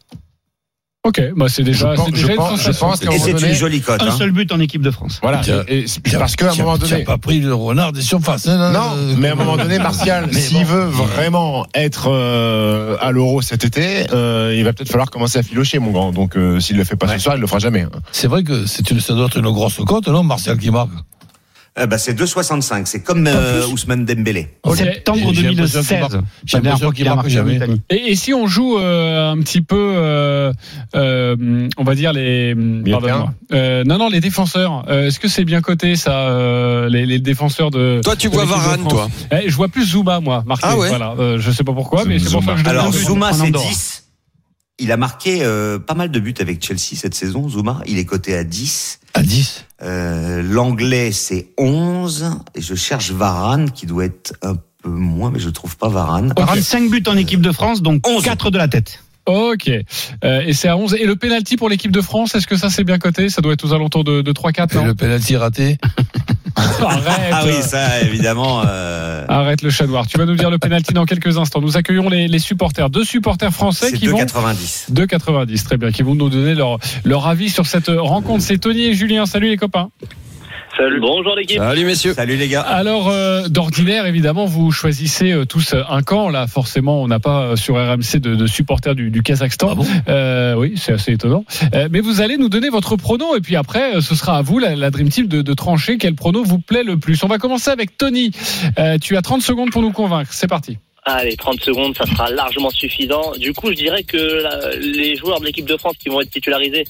[1.08, 3.54] Ok, bah c'est déjà, Je pense- c'est déjà je une pense- je Et c'est une
[3.54, 4.02] jolie cote.
[4.02, 4.12] Un hein.
[4.12, 5.20] seul but en équipe de France.
[5.22, 5.42] Voilà.
[5.70, 7.06] Et, et parce qu'à un moment donné.
[7.06, 8.46] pas pris le renard des surfaces.
[8.48, 10.64] hein, Non, euh, mais à un moment donné, Martial, s'il bon.
[10.66, 15.44] veut vraiment être euh, à l'Euro cet été, euh, il va peut-être falloir commencer à
[15.44, 16.12] filocher, mon grand.
[16.12, 17.84] Donc, euh, s'il le fait pas ce soir, il le fera jamais.
[17.84, 17.90] hein.
[18.12, 20.90] C'est vrai que c'est une, ça doit être une grosse cote, non, Martial qui marque?
[21.80, 22.86] Euh, bah, c'est 2,65.
[22.86, 24.48] C'est comme euh, Ousmane Dembélé.
[24.64, 25.88] En septembre J'ai l'impression 2016.
[25.88, 26.14] qu'il marque-
[26.46, 27.60] j'ai l'impression qu'il marque jamais.
[27.90, 30.52] Et, et si on joue euh, un petit peu, euh,
[30.96, 32.56] euh, on va dire les,
[32.90, 33.34] pardonne-moi.
[33.54, 34.86] Euh, non non les défenseurs.
[34.90, 38.34] Euh, Est-ce que c'est bien coté ça, euh, les, les défenseurs de Toi, tu de
[38.34, 39.08] vois Varane, toi.
[39.32, 40.66] Eh, Je vois plus Zuma moi marqué.
[40.68, 41.14] Ah ouais Voilà.
[41.20, 42.92] Euh, je sais pas pourquoi, mais c'est pour ça que je Alors.
[42.92, 43.68] Zuma, c'est Andorre.
[43.68, 44.04] 10.
[44.80, 47.82] Il a marqué euh, pas mal de buts avec Chelsea cette saison, Zuma.
[47.88, 49.00] Il est coté à 10.
[49.16, 52.26] À 10 Euh, L'anglais, c'est 11.
[52.54, 56.32] Et je cherche Varane, qui doit être un peu moins, mais je trouve pas Varane.
[56.32, 56.46] Ok.
[56.46, 58.24] 45 buts en équipe de France, donc 11.
[58.24, 59.04] 4 de la tête.
[59.26, 59.68] Ok.
[60.24, 60.94] Euh, et c'est à 11.
[60.94, 63.30] Et le penalty pour l'équipe de France, est-ce que ça c'est bien coté?
[63.30, 64.86] Ça doit être aux alentours de, de 3-4, Et non?
[64.86, 65.78] le penalty raté?
[66.82, 67.32] Arrête.
[67.32, 68.64] Ah oui, ça, évidemment.
[68.66, 70.08] euh, Arrête le chat noir.
[70.08, 71.62] Tu vas nous dire le penalty dans quelques instants.
[71.62, 74.92] Nous accueillons les, les supporters, deux supporters français qui vont 2,90.
[74.94, 78.44] 2,90, très bien, qui vont nous donner leur, leur avis sur cette rencontre.
[78.44, 79.26] C'est Tony et Julien.
[79.26, 79.90] Salut les copains.
[80.78, 81.00] Salut.
[81.00, 81.58] Bonjour l'équipe.
[81.58, 82.14] Salut, messieurs.
[82.14, 82.62] Salut les gars.
[82.62, 86.30] Alors, euh, d'ordinaire, évidemment, vous choisissez euh, tous un camp.
[86.30, 89.70] Là, forcément, on n'a pas euh, sur RMC de, de supporters du, du Kazakhstan.
[89.72, 89.86] Ah bon?
[90.08, 91.46] Euh, oui, c'est assez étonnant.
[91.74, 94.42] Euh, mais vous allez nous donner votre prono et puis après, euh, ce sera à
[94.44, 97.24] vous, la, la Dream Team, de, de trancher quel prono vous plaît le plus.
[97.24, 98.32] On va commencer avec Tony.
[98.78, 100.32] Euh, tu as 30 secondes pour nous convaincre.
[100.32, 100.78] C'est parti.
[101.10, 103.32] Allez, 30 secondes, ça sera largement suffisant.
[103.38, 104.44] Du coup, je dirais que
[104.78, 106.84] les joueurs de l'équipe de France qui vont être titularisés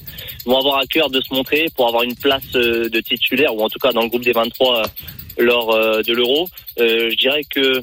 [0.44, 3.62] vont avoir à cœur de se montrer pour avoir une place euh, de titulaire, ou
[3.62, 4.82] en tout cas dans le groupe des 23 euh,
[5.38, 6.48] lors euh, de l'Euro.
[6.78, 7.80] Je dirais que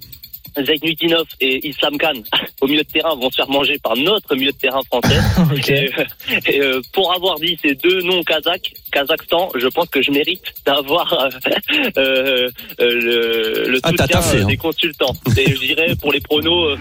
[0.63, 2.13] Zaitnutinov et Islam Khan
[2.61, 5.19] au milieu de terrain vont se faire manger par notre milieu de terrain français.
[5.67, 6.03] Et, euh,
[6.47, 10.43] et, euh, pour avoir dit ces deux noms kazakhs, Kazakhstan, je pense que je mérite
[10.65, 11.29] d'avoir euh,
[11.97, 14.45] euh, euh, le, le Ah, soutien euh, hein.
[14.45, 15.13] des consultants.
[15.37, 16.77] Et je dirais pour les pronos euh,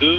[0.00, 0.18] 2,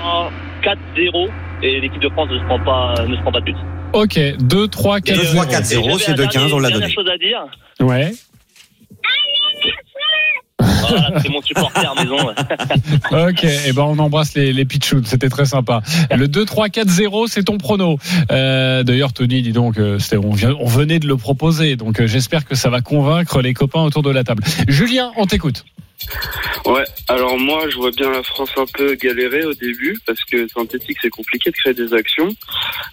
[0.00, 0.30] 3,
[0.62, 1.28] 4, 0
[1.62, 3.56] et l'équipe de France ne se prend pas ne se prend pas de but.
[3.92, 6.58] Ok, 2, 3, 4, 2, 3, 4, 0, Et c'est j'avais un 2, 15, on
[6.58, 6.80] l'a donné.
[6.80, 7.46] dernière chose à dire.
[7.80, 8.10] Ouais.
[11.22, 12.16] C'est mon supporter maison.
[13.10, 15.82] Ok, et ben on embrasse les, les pitchouns, c'était très sympa.
[16.14, 17.98] Le 2-3-4-0, c'est ton prono.
[18.30, 22.46] Euh, D'ailleurs, Tony, dis donc, euh, on, on venait de le proposer, donc euh, j'espère
[22.46, 24.42] que ça va convaincre les copains autour de la table.
[24.68, 25.64] Julien, on t'écoute.
[26.66, 30.46] Ouais, alors moi je vois bien la France un peu galérer au début parce que
[30.48, 32.28] synthétique c'est compliqué de créer des actions.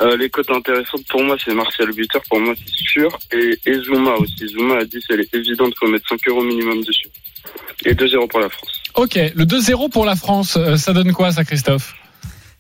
[0.02, 3.18] Euh, les cotes intéressantes pour moi c'est Martial Buteur, pour moi c'est sûr.
[3.32, 4.48] Et, et Zuma aussi.
[4.48, 7.08] Zuma à 10 elle est évidente, faut mettre 5 euros minimum dessus.
[7.86, 8.82] Et 2-0 pour la France.
[8.96, 11.94] Ok, le 2-0 pour la France, euh, ça donne quoi ça, Christophe?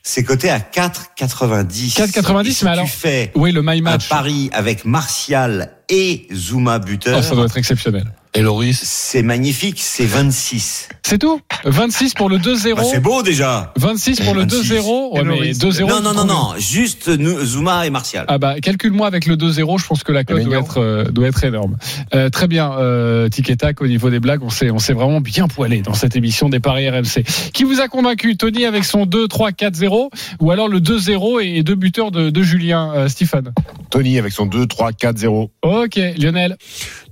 [0.01, 1.93] C'est coté à 4,90.
[1.97, 4.07] 4,90, Et si mais alors- Tu fais Oui, le my un match.
[4.07, 7.17] pari avec Martial et Zuma buteur.
[7.19, 8.05] Oh, ça doit être exceptionnel.
[8.35, 10.89] Et Loris C'est magnifique, c'est 26.
[11.03, 11.41] C'est tout?
[11.65, 12.75] 26 pour le 2-0.
[12.75, 13.73] Bah, c'est beau déjà.
[13.75, 14.73] 26 pour le 26.
[14.73, 15.17] 2-0.
[15.17, 15.87] Ouais, mais 2-0.
[15.89, 18.25] Non, non, non, non, juste nous, Zuma et Martial.
[18.27, 21.27] Ah bah calcule-moi avec le 2-0, je pense que la cote doit être euh, doit
[21.27, 21.77] être énorme.
[22.13, 24.93] Euh, très bien, euh, Tic et Tac au niveau des blagues, on s'est on s'est
[24.93, 27.23] vraiment bien poilé dans cette émission des paris RMC.
[27.51, 32.11] Qui vous a convaincu, Tony avec son 2-3-4-0 ou alors le 2-0 et deux buteurs
[32.11, 33.53] de, de Julien, euh, Stéphane?
[33.89, 35.51] Tony avec son 2, 3, 4, 0.
[35.63, 36.57] Ok, Lionel.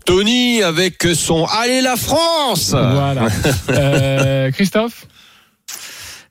[0.08, 3.28] Tony avec son Allez la France Voilà.
[3.70, 5.06] Euh, Christophe?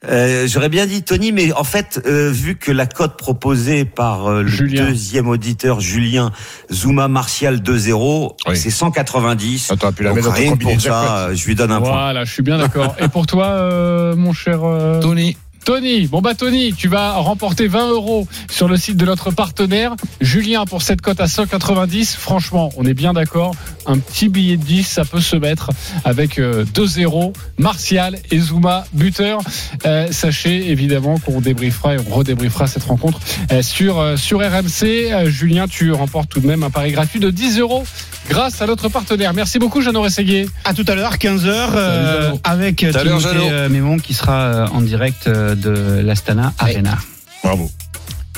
[0.09, 4.27] Euh, J'aurais bien dit Tony, mais en fait, euh, vu que la cote proposée par
[4.29, 4.87] euh, le Julien.
[4.87, 6.31] deuxième auditeur Julien
[6.73, 8.57] Zuma Martial 2-0, Oui.
[8.57, 9.69] c'est 190.
[9.71, 11.91] Ah, t'aurais pu la Donc rien pour ça, je lui donne un point.
[11.91, 12.95] Voilà, je suis bien d'accord.
[12.99, 15.37] Et pour toi, euh, mon cher euh, Tony.
[15.67, 19.97] Tony, bon bah Tony, tu vas remporter 20 euros sur le site de notre partenaire.
[20.21, 23.53] Julien, pour cette cote à 190, franchement, on est bien d'accord.
[23.85, 25.71] Un petit billet de 10, ça peut se mettre
[26.05, 27.33] avec euh, 2-0.
[27.59, 29.41] Martial et Zuma, buteur.
[29.87, 33.19] Euh, sachez évidemment qu'on débriefera et on redébriefera cette rencontre
[33.51, 34.85] euh, sur, euh, sur RMC.
[35.11, 37.83] Euh, Julien, tu remportes tout de même un pari gratuit de 10 euros
[38.29, 39.35] grâce à notre partenaire.
[39.35, 40.49] Merci beaucoup, Jeannot Séguier.
[40.65, 42.41] À tout à l'heure, 15h, Jeannot.
[42.45, 46.99] avec euh, Timothée euh, Mémon qui sera euh, en direct euh, de l'Astana Arena.
[47.43, 47.71] Bravo.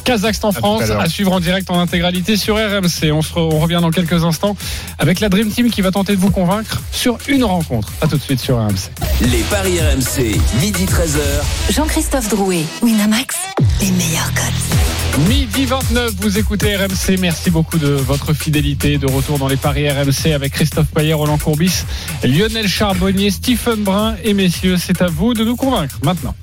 [0.05, 3.13] Kazakhstan France à suivre en direct en intégralité sur RMC.
[3.13, 4.57] On, se re- on revient dans quelques instants
[4.99, 7.93] avec la Dream Team qui va tenter de vous convaincre sur une rencontre.
[8.01, 8.89] À tout de suite sur RMC.
[9.31, 11.73] Les paris RMC, midi 13h.
[11.75, 13.37] Jean-Christophe Drouet, Winamax,
[13.83, 15.27] les meilleurs cotes.
[15.29, 17.19] Midi 29, vous écoutez RMC.
[17.21, 18.97] Merci beaucoup de votre fidélité.
[18.97, 21.83] De retour dans les paris RMC avec Christophe Payet, Roland Courbis,
[22.25, 26.35] Lionel Charbonnier, Stephen Brun et messieurs, c'est à vous de nous convaincre maintenant.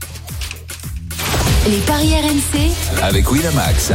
[1.67, 3.91] Les paris RMC, Avec Winamax.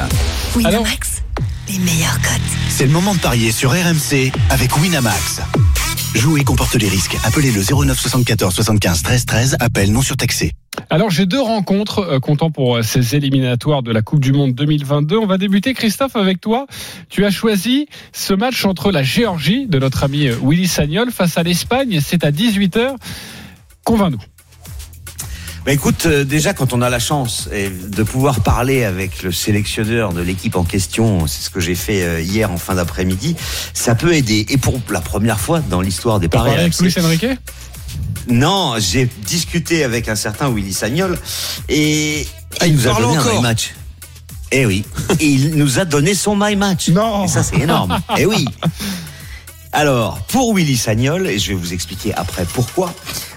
[0.56, 1.22] Winamax,
[1.68, 2.40] les meilleurs cotes.
[2.68, 5.40] C'est le moment de parier sur RMC avec Winamax.
[6.16, 7.16] Jouer comporte les risques.
[7.24, 9.56] Appelez le 09 74 75 13 13.
[9.60, 10.50] Appel non surtaxé.
[10.90, 14.52] Alors j'ai deux rencontres euh, comptant pour euh, ces éliminatoires de la Coupe du Monde
[14.54, 15.16] 2022.
[15.18, 16.66] On va débuter Christophe avec toi.
[17.08, 21.38] Tu as choisi ce match entre la Géorgie de notre ami euh, Willy Sagnol face
[21.38, 22.00] à l'Espagne.
[22.04, 22.96] C'est à 18h.
[23.84, 24.18] Convainc-nous.
[25.70, 29.30] Bah écoute, euh, déjà quand on a la chance eh, de pouvoir parler avec le
[29.30, 33.36] sélectionneur de l'équipe en question, c'est ce que j'ai fait euh, hier en fin d'après-midi,
[33.72, 34.46] ça peut aider.
[34.48, 37.26] Et pour la première fois dans l'histoire des paris avec Luis Enrique?
[38.26, 41.16] Non, j'ai discuté avec un certain Willy Sagnol
[41.68, 42.26] et
[42.58, 43.74] Ah, il nous a donné un encore my match.
[44.50, 44.84] Eh oui,
[45.20, 46.88] et il nous a donné son my match.
[46.88, 47.26] Non.
[47.26, 47.96] Et ça c'est énorme.
[48.18, 48.44] Eh oui.
[49.72, 52.92] Alors, pour Willy Sagnol, et je vais vous expliquer après pourquoi,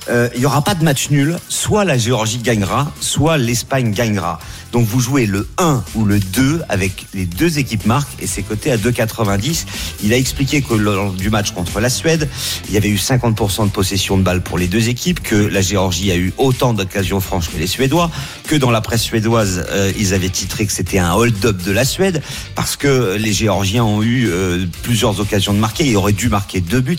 [0.10, 1.38] il n'y aura pas de match nul.
[1.50, 4.40] Soit la Géorgie gagnera, soit l'Espagne gagnera.
[4.74, 8.42] Donc vous jouez le 1 ou le 2 avec les deux équipes marques et c'est
[8.42, 9.66] coté à 2,90.
[10.04, 12.28] Il a expliqué que lors du match contre la Suède,
[12.68, 15.62] il y avait eu 50% de possession de balles pour les deux équipes, que la
[15.62, 18.10] Géorgie a eu autant d'occasions franches que les Suédois,
[18.48, 21.86] que dans la presse suédoise, euh, ils avaient titré que c'était un hold-up de la
[21.86, 22.24] Suède
[22.56, 25.86] parce que les Géorgiens ont eu euh, plusieurs occasions de marquer.
[25.86, 26.98] Ils auraient dû marquer deux buts.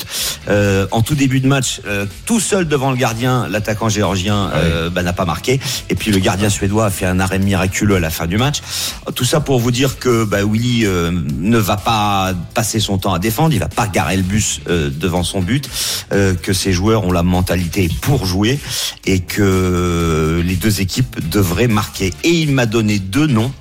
[0.49, 1.81] Euh, en tout début de match,
[2.25, 5.61] tout seul devant le gardien, l'attaquant géorgien euh, bah, n'a pas marqué.
[5.89, 8.59] Et puis le gardien suédois a fait un arrêt miraculeux à la fin du match.
[9.15, 13.15] Tout ça pour vous dire que bah, Willy euh, ne va pas passer son temps
[13.15, 15.69] à défendre, il va pas garer le bus euh, devant son but,
[16.13, 18.59] euh, que ses joueurs ont la mentalité pour jouer
[19.07, 22.13] et que les deux équipes devraient marquer.
[22.23, 23.53] Et il m'a donné deux noms.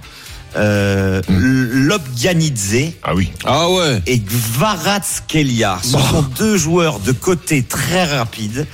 [0.55, 3.31] Euh, Lobjanidze Ah oui.
[3.45, 4.01] Ah ouais.
[4.05, 5.79] et Gvaratskelia.
[5.81, 8.67] Ce sont deux joueurs de côté très rapides.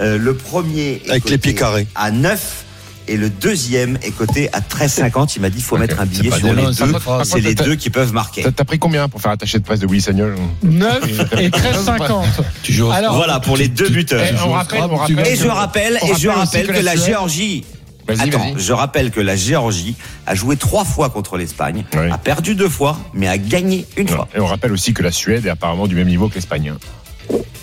[0.00, 1.86] Euh, le premier est Avec les pieds carrés.
[1.94, 2.64] à 9
[3.08, 5.32] et le deuxième est coté à 13,50.
[5.36, 7.24] Il m'a dit il faut mettre un billet sur les deux.
[7.24, 8.44] c'est les deux qui peuvent marquer.
[8.54, 10.36] T'as pris combien pour faire attaché de presse de Willy Sagnol?
[10.62, 12.24] 9 et 13,50.
[12.62, 14.22] Tu joues au Alors, Voilà pour les deux buteurs.
[14.30, 15.26] Eh, on rappelle, on rappelle.
[15.26, 17.64] Et je rappelle, et je rappelle que la Géorgie.
[18.08, 19.94] Attends, je rappelle que la Géorgie
[20.26, 22.10] a joué trois fois contre l'Espagne, Oui.
[22.10, 24.28] a perdu deux fois, mais a gagné une fois.
[24.34, 26.72] Et on rappelle aussi que la Suède est apparemment du même niveau que l'Espagne.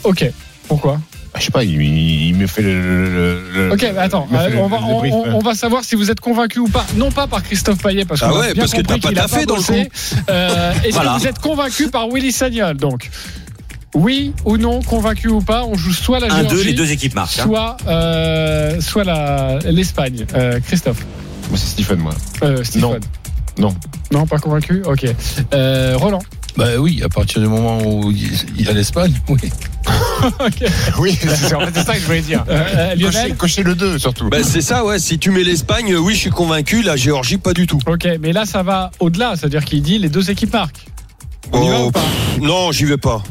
[0.04, 0.26] Ok.
[0.68, 1.00] Pourquoi?
[1.38, 3.10] Je sais pas, il, me fait le.
[3.10, 5.32] le- le- Ok, bah attends, euh, le- on, va, le on, brief, on- hein.
[5.36, 6.86] on va savoir si vous êtes convaincu ou pas.
[6.96, 9.20] Non pas par Christophe Payet, parce, Ah ouais, bien parce que compris t'as pas qu'il
[9.20, 9.90] a taffé dans le bossé.
[10.30, 11.14] Euh, Est-ce Voilà.
[11.16, 13.10] que vous êtes convaincu par Willy Sagnol Donc,
[13.94, 16.92] oui ou non, convaincu ou pas, on joue soit la Un, Géorgie, deux, les deux
[16.92, 17.40] équipes marquent.
[17.40, 17.44] hein.
[17.44, 20.26] soit, euh, soit la- l'Espagne.
[20.36, 21.06] Euh, Christophe,
[21.50, 22.14] Moi, c'est Stephen, moi.
[22.44, 23.00] euh, Stephen.
[23.58, 23.76] Non.
[24.12, 24.84] Non, pas convaincu?
[24.86, 25.06] Ok.
[25.54, 26.22] Euh, Roland.
[26.58, 29.38] Bah oui, à partir du moment où il y a l'Espagne, oui.
[30.40, 30.64] Ok.
[31.00, 32.44] Oui, c'est en fait, c'est ça que je voulais dire.
[32.50, 34.30] Euh, euh, Cocher, cocher le 2 surtout.
[34.30, 34.98] Ben c'est ça, ouais.
[34.98, 36.82] Si tu mets l'Espagne, oui, je suis convaincu.
[36.82, 37.80] La Géorgie, pas du tout.
[37.86, 40.86] Ok, mais là ça va au-delà, c'est-à-dire qu'il dit les deux équipes marquent.
[41.52, 42.00] On y va Oh, ou pas?
[42.00, 43.22] pff, non, j'y vais pas.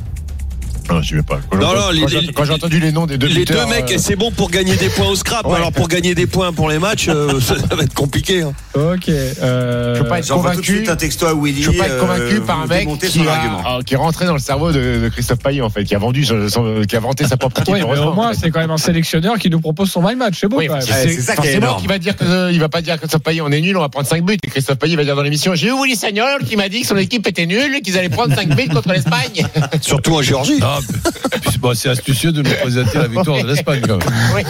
[0.90, 1.40] Non, j'y vais pas.
[1.50, 3.74] Quand Non, j'ai- non, les- quand j'ai- entendu les noms des deux Les buteurs, deux
[3.74, 5.46] mecs, euh, c'est bon pour gagner des points au scrap.
[5.46, 5.56] Ouais.
[5.56, 8.42] Alors pour gagner des points pour les matchs, euh, ça, ça va être compliqué.
[8.42, 8.52] hein.
[8.74, 9.08] Ok.
[9.08, 10.76] euh, Je peux pas être J'envoie tout de convaincu.
[10.78, 11.62] suite un texto à Willy.
[11.62, 13.62] Je peux pas être euh, convaincu par un mec qui, son a- argument.
[13.64, 15.98] ah, qui est rentré dans le cerveau de, de Christophe Payet en fait, qui a
[15.98, 17.74] vendu, son- qui a vanté sa propre équipe.
[17.80, 18.38] Heureusement, au moins, en fait.
[18.42, 20.38] c'est quand même un sélectionneur qui nous propose son my match.
[20.40, 20.82] C'est beau Oui, quand même.
[20.82, 21.80] c'est c'est ça qui est énorme.
[21.80, 23.76] qu'il va dire que euh, il va pas dire que Christophe Payet on est nul,
[23.76, 25.96] on va prendre 5 buts et Christophe Payet va dire dans l'émission j'ai eu Willy
[25.96, 28.68] Sagnol qui m'a dit que son équipe était nulle et qu'ils allaient prendre 5 buts
[28.68, 29.46] contre l'Espagne.
[29.80, 30.58] Surtout en Géorgie.
[30.58, 30.73] Non,
[31.60, 33.82] bon, c'est astucieux de nous présenter la victoire de l'Espagne.
[33.86, 34.44] quand même.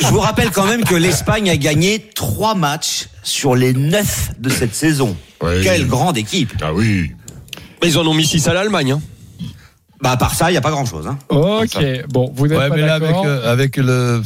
[0.00, 4.48] Je vous rappelle quand même que l'Espagne a gagné trois matchs sur les neuf de
[4.50, 5.16] cette saison.
[5.42, 5.62] Oui.
[5.62, 6.52] Quelle grande équipe.
[6.62, 7.12] Ah oui.
[7.82, 8.92] Mais ils en ont mis 6 à l'Allemagne.
[8.92, 9.00] hein.
[10.00, 11.06] Bah, à part ça, il n'y a pas grand chose.
[11.06, 11.16] Hein.
[11.28, 11.76] Ok.
[12.08, 13.24] Bon, vous n'êtes Ouais, pas mais là, avec, d'accord.
[13.26, 14.20] euh, avec le,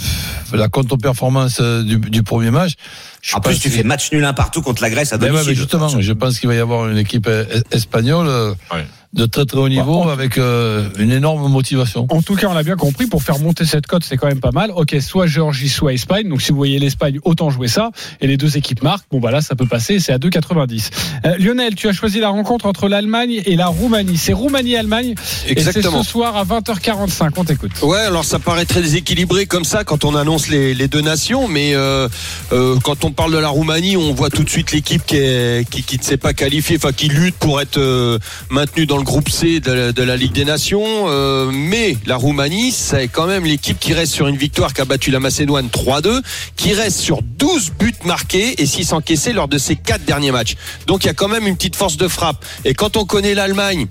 [0.55, 2.73] la contre-performance euh, du, du premier match.
[3.21, 5.31] je En plus, tu fais match nul un partout contre la Grèce à Mais ouais,
[5.33, 5.51] domicile.
[5.51, 8.27] mais justement, je pense qu'il va y avoir une équipe euh, espagnole
[8.73, 8.87] Ouais.
[9.16, 12.07] De très très haut niveau Bah, on- avec euh, une énorme motivation.
[12.11, 14.40] En tout cas, on l'a bien compris, pour faire monter cette cote, c'est quand même
[14.40, 14.70] pas mal.
[14.74, 16.29] Ok, soit Géorgie, soit Espagne.
[16.29, 17.90] Donc si vous voyez l'Espagne, autant jouer ça.
[18.20, 19.07] Et les deux équipes marquent.
[19.11, 19.98] Bon, bah là, ça peut passer.
[20.00, 20.90] C'est à 2,90.
[21.24, 24.16] Euh, Lionel, tu as choisi la rencontre entre l'Allemagne et la Roumanie.
[24.18, 25.14] C'est Roumanie-Allemagne.
[25.48, 25.98] Et Exactement.
[25.98, 27.31] c'est ce soir à 20h45.
[27.37, 27.72] On t'écoute.
[27.83, 31.48] Ouais, alors ça paraît très déséquilibré comme ça quand on annonce les, les deux nations,
[31.48, 32.09] mais euh,
[32.52, 35.68] euh, quand on parle de la Roumanie, on voit tout de suite l'équipe qui, est,
[35.68, 38.18] qui, qui ne s'est pas qualifiée, enfin qui lutte pour être euh,
[38.50, 40.83] maintenue dans le groupe C de, la- Ligue des Nations.
[41.09, 44.85] euh, mais la Roumanie, c'est quand même l'équipe qui reste sur une victoire qui a
[44.85, 46.21] battu la Macédoine 3-2,
[46.57, 50.57] qui reste sur 12 buts marqués et 6 encaissés lors de ses quatre derniers matchs.
[50.87, 52.45] Donc il y a quand même une petite force de frappe.
[52.64, 53.87] Et quand on connaît l'Allemagne,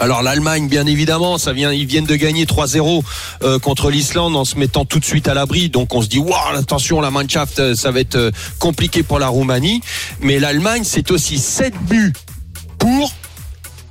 [0.00, 3.02] alors l'Allemagne, bien évidemment, ça vient, ils viennent de gagner 3-0
[3.42, 5.68] euh, contre l'Islande en se mettant tout de suite à l'abri.
[5.70, 9.28] Donc on se dit, waouh, attention, la Mannschaft, euh, ça va être compliqué pour la
[9.28, 9.80] Roumanie.
[10.20, 12.12] Mais l'Allemagne, c'est aussi 7 buts
[12.78, 13.12] pour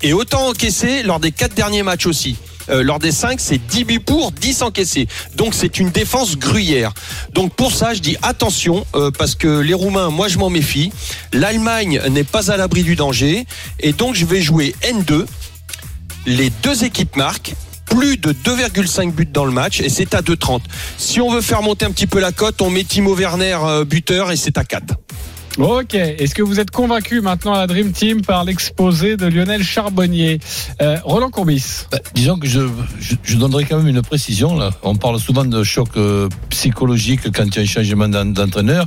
[0.01, 2.37] et autant encaissé lors des quatre derniers matchs aussi.
[2.69, 5.07] Euh, lors des 5, c'est 10 buts pour, 10 encaissés.
[5.35, 6.93] Donc c'est une défense gruyère.
[7.33, 10.91] Donc pour ça, je dis attention, euh, parce que les Roumains, moi je m'en méfie.
[11.33, 13.45] L'Allemagne n'est pas à l'abri du danger.
[13.79, 15.25] Et donc je vais jouer N2.
[16.25, 17.53] Les deux équipes marquent.
[17.85, 20.59] Plus de 2,5 buts dans le match et c'est à 2,30.
[20.97, 23.85] Si on veut faire monter un petit peu la cote, on met Timo Werner euh,
[23.85, 24.83] buteur et c'est à 4.
[25.57, 25.95] Ok.
[25.95, 30.39] Est-ce que vous êtes convaincu maintenant à la Dream Team par l'exposé de Lionel Charbonnier?
[30.83, 31.85] Euh, Roland Courbis.
[31.91, 32.59] Bah, disons que je,
[33.23, 34.55] je, donnerai quand même une précision.
[34.55, 34.69] Là.
[34.83, 38.85] On parle souvent de choc euh, psychologique quand il y a un changement d'en- d'entraîneur.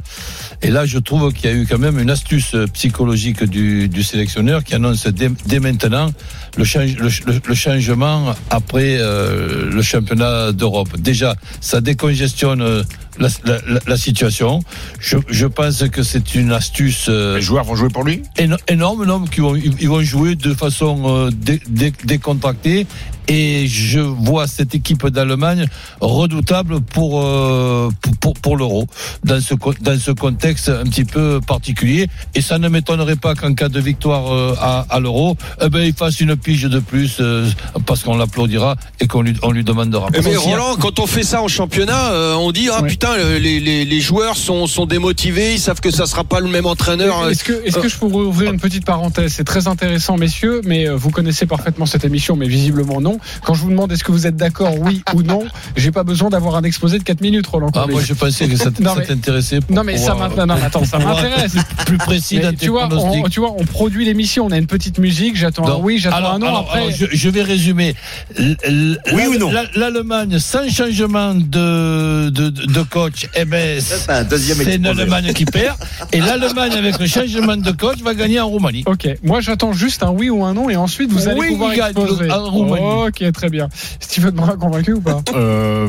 [0.62, 3.88] Et là, je trouve qu'il y a eu quand même une astuce euh, psychologique du,
[3.88, 6.11] du sélectionneur qui annonce dès, dès maintenant
[6.56, 10.96] le, change, le, le- le changement après le championnat d'Europe.
[10.98, 12.85] Déjà, ça décongestionne
[13.20, 14.61] la, la- la- la situation.
[14.98, 17.06] Je, je pense que c'est une astuce.
[17.09, 18.22] euh, Les joueurs vont jouer pour lui?
[18.38, 22.87] éno- énorme nombre qui vont ils ils vont jouer de façon euh, dé- dé- décontractée
[23.28, 25.66] et je vois cette équipe d'Allemagne
[26.00, 28.87] redoutable pour euh, pour, pour, pour l'euro
[29.24, 33.54] dans ce dans ce contexte un petit peu particulier et ça ne m'étonnerait pas qu'en
[33.54, 37.16] cas de victoire euh, à, à l'euro eh ben il fasse une pige de plus
[37.20, 37.48] euh,
[37.87, 40.98] parce qu'on l'applaudira et qu'on lui on lui demandera Mais qu'il y a- Roland, quand
[40.98, 42.88] on fait ça en championnat, euh, on dit ah Ouais.
[42.88, 46.48] putain les, les, les joueurs sont, sont démotivés, ils savent que ça sera pas le
[46.48, 47.28] même entraîneur.
[47.28, 49.33] Est-ce que, est-ce que je pourrais ouvrir une petite parenthèse?
[49.35, 53.10] C'est très intéressant, messieurs, mais euh, vous connaissez parfaitement cette émission, mais visiblement non.
[53.44, 55.42] Quand je vous demande est-ce que vous êtes d'accord, oui ou non,
[55.77, 57.70] j'ai pas besoin d'avoir un exposé de 4 minutes, Roland.
[57.75, 60.46] ah, moi je pensais que ça, Non, ça mais- t'intéressait non, mais ça m'intéresse.
[60.46, 61.55] Non, mais attends, ça m'intéresse.
[61.87, 64.99] plus précis dans tu vois, on, tu vois, on produit l'émission, on a une petite
[64.99, 66.46] musique, j'attends un oui, j'attends alors, un non.
[66.49, 67.94] alors, après, alors, je, je vais résumer.
[68.38, 75.33] Oui ou non la- L'Allemagne, sans changement de, de, de coach, eh ben, c'est l'Allemagne
[75.33, 75.77] qui perd.
[76.12, 78.83] Et l'Allemagne, avec le changement de coach, va gagner en Roumanie.
[78.87, 81.73] Ok, moi j'attends juste un oui ou un non et ensuite vous allez Oui, pouvoir
[81.73, 82.31] exposer.
[82.31, 82.83] en Roumanie.
[83.06, 83.68] Ok, très bien.
[84.00, 85.22] Steven Brun convaincu ou pas?
[85.34, 85.88] Euh,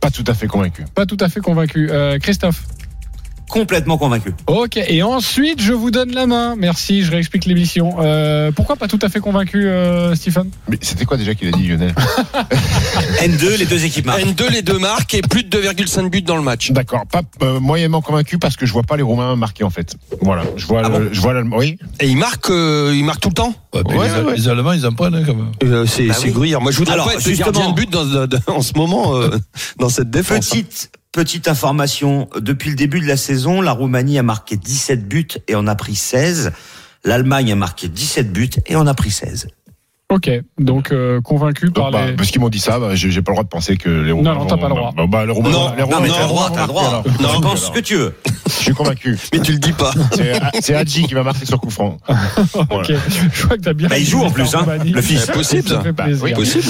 [0.00, 0.84] Pas tout à fait convaincu.
[0.94, 1.88] Pas tout à fait convaincu.
[1.90, 2.64] Euh, Christophe?
[3.52, 4.32] Complètement convaincu.
[4.46, 6.54] Ok, et ensuite je vous donne la main.
[6.56, 7.96] Merci, je réexplique l'émission.
[8.00, 10.48] Euh, pourquoi pas tout à fait convaincu, euh, Stephen?
[10.68, 11.94] Mais c'était quoi déjà qu'il a dit Lionel?
[13.20, 14.22] N2, les deux équipes marquent.
[14.22, 16.70] N2 les deux marques et plus de 2,5 buts dans le match.
[16.72, 19.96] D'accord, pas euh, moyennement convaincu parce que je vois pas les Roumains marquer en fait.
[20.22, 21.58] Voilà, je vois, Ah le- bon je vois l'Allemagne.
[21.58, 21.78] Oui.
[22.00, 23.54] Et ils marquent, euh, ils marquent tout le temps?
[23.74, 24.36] Ouais, Ouais, les, ouais.
[24.36, 25.52] les Allemands, ils en prennent hein, quand même.
[25.64, 26.32] Euh, c'est Bah c'est oui.
[26.32, 26.60] gruyère.
[26.62, 27.50] Moi je voudrais Alors, pas être justement.
[27.50, 29.30] gardien de but dans, dans- en ce moment euh,
[29.78, 30.48] dans cette défense.
[30.48, 32.28] Petite, petite information.
[32.36, 35.74] Depuis le début de la saison, la Roumanie a marqué 17 buts et en a
[35.74, 36.52] pris 16.
[37.04, 39.48] L'Allemagne a marqué 17 buts et en a pris 16.
[40.12, 42.12] Ok, donc euh, convaincu par bah, les.
[42.12, 44.12] parce qu'ils m'ont dit ça, bah, j'ai j'ai pas le droit de penser que les
[44.12, 44.34] Roumains.
[44.34, 44.92] non, t'as vont- pas le droit.
[44.96, 47.02] Bah, bah, les Roumains, Non, les Roumains Non, t'as le droit, t'as le droit.
[47.16, 48.14] Tu Non, penses ce que tu veux.
[48.46, 49.18] Je suis convaincu.
[49.32, 49.90] Mais tu le dis pas.
[50.12, 51.96] C'est c'est Hadji qui va marquer sur coup franc.
[52.70, 53.88] Ok, je vois que t'as bien.
[53.88, 55.24] Bah, il joue en plus, hein, le fils.
[55.24, 56.24] C'est possible, Ça fait Bah, plaisir.
[56.24, 56.34] oui.
[56.34, 56.64] Possible.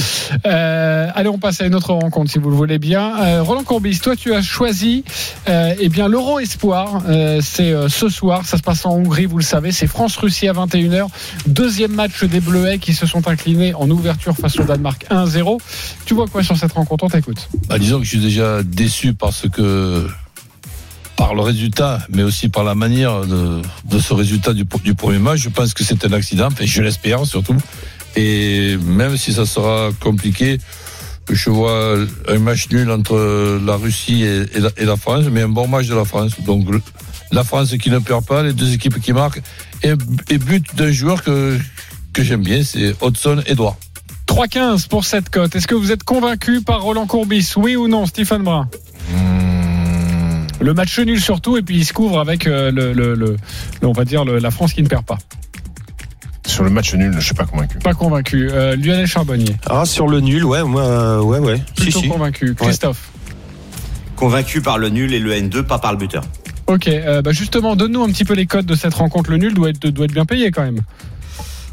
[0.46, 3.12] Euh, allez, on passe à une autre rencontre si vous le voulez bien.
[3.20, 5.04] Euh, Roland Courbis, toi tu as choisi
[5.48, 7.02] euh, eh bien l'Euro Espoir.
[7.08, 9.72] Euh, c'est euh, ce soir, ça se passe en Hongrie, vous le savez.
[9.72, 11.06] C'est France-Russie à 21h.
[11.46, 15.58] Deuxième match des Bleuets qui se sont inclinés en ouverture face au Danemark 1-0.
[16.04, 17.04] Tu vois quoi sur cette rencontre?
[17.04, 17.48] On t'écoute.
[17.68, 20.06] Bah, disons que je suis déjà déçu parce que
[21.16, 24.64] par le résultat, mais aussi par la manière de, ce résultat du,
[24.94, 27.56] premier match, je pense que c'est un accident, je l'espère surtout.
[28.16, 30.58] Et même si ça sera compliqué,
[31.30, 31.96] je vois
[32.28, 36.04] un match nul entre la Russie et, la, France, mais un bon match de la
[36.04, 36.32] France.
[36.44, 36.66] Donc
[37.30, 39.42] la France qui ne perd pas, les deux équipes qui marquent,
[39.82, 39.92] et,
[40.28, 41.58] et but d'un joueur que,
[42.12, 43.76] que j'aime bien, c'est Hudson Edouard.
[44.26, 45.54] 3-15 pour cette cote.
[45.56, 48.68] Est-ce que vous êtes convaincu par Roland Courbis Oui ou non, Stéphane Brun?
[49.10, 49.14] Mmh.
[50.60, 53.36] Le match nul surtout, et puis il se couvre avec euh, le, le- le-
[53.80, 55.18] le- on va dire le- la France qui ne perd pas.
[56.46, 57.78] Sur le match nul, je suis pas convaincu.
[57.78, 58.48] Pas convaincu.
[58.50, 61.60] Euh, Lionel Charbonnier, Ah, sur le nul, ouais, moi, euh, ouais, ouais.
[61.76, 62.08] Plutôt si.
[62.08, 62.54] convaincu.
[62.54, 63.10] Christophe.
[64.16, 66.22] Convaincu par le nul et le N2, pas par le buteur.
[66.68, 69.30] Ok, euh, bah justement, donne-nous un petit peu les codes de cette rencontre.
[69.30, 70.80] Le nul doit être, doit être bien payé quand même.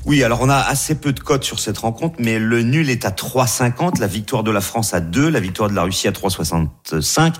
[0.09, 3.05] Oui, alors on a assez peu de cotes sur cette rencontre, mais le nul est
[3.05, 6.11] à 3,50, la victoire de la France à 2, la victoire de la Russie à
[6.11, 7.33] 3,65.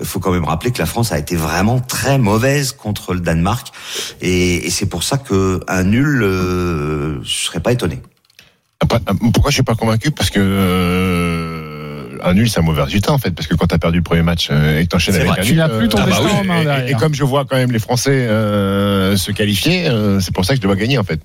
[0.00, 3.20] Il faut quand même rappeler que la France a été vraiment très mauvaise contre le
[3.20, 3.68] Danemark,
[4.22, 8.02] et, et c'est pour ça que un nul, euh, je serais pas étonné.
[8.80, 10.10] Après, euh, pourquoi je suis pas convaincu?
[10.10, 13.30] Parce que euh, un nul, c'est un mauvais résultat en fait.
[13.30, 15.40] Parce que quand t'as perdu le premier match euh, et que t'enchaînes avec vrai.
[15.40, 17.44] un Tu nul, n'as plus ton ah bah oui, en main et- comme je vois
[17.44, 20.98] quand même les Français euh, se qualifier, euh, c'est pour ça que je dois gagner
[20.98, 21.20] en fait,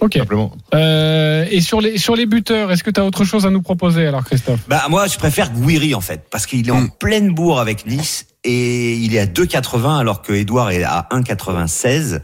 [0.00, 0.14] Ok.
[0.16, 0.52] simplement.
[0.74, 3.62] Euh, et sur les, sur les buteurs, est-ce que tu as autre chose à nous
[3.62, 4.60] proposer alors, Christophe?
[4.68, 8.26] Bah moi, je préfère Guiri en fait, parce qu'il est en pleine bourre avec Nice
[8.44, 12.20] et il est à 2,80 alors que Edouard est à 1,96.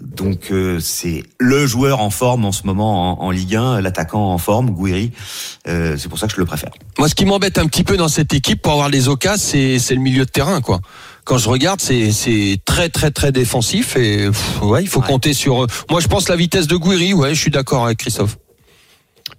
[0.00, 4.32] Donc euh, c'est le joueur en forme en ce moment en, en Ligue 1, l'attaquant
[4.32, 5.10] en forme, Guiri.
[5.66, 6.70] Euh, c'est pour ça que je le préfère.
[6.98, 9.80] Moi, ce qui m'embête un petit peu dans cette équipe pour avoir les occasions, c'est,
[9.80, 10.80] c'est le milieu de terrain, quoi.
[11.28, 15.06] Quand je regarde, c'est, très, très, très défensif et pff, ouais, il faut Ouais.
[15.06, 15.64] compter sur.
[15.64, 17.12] euh, Moi, je pense la vitesse de Guiri.
[17.12, 18.38] Ouais, je suis d'accord avec Christophe.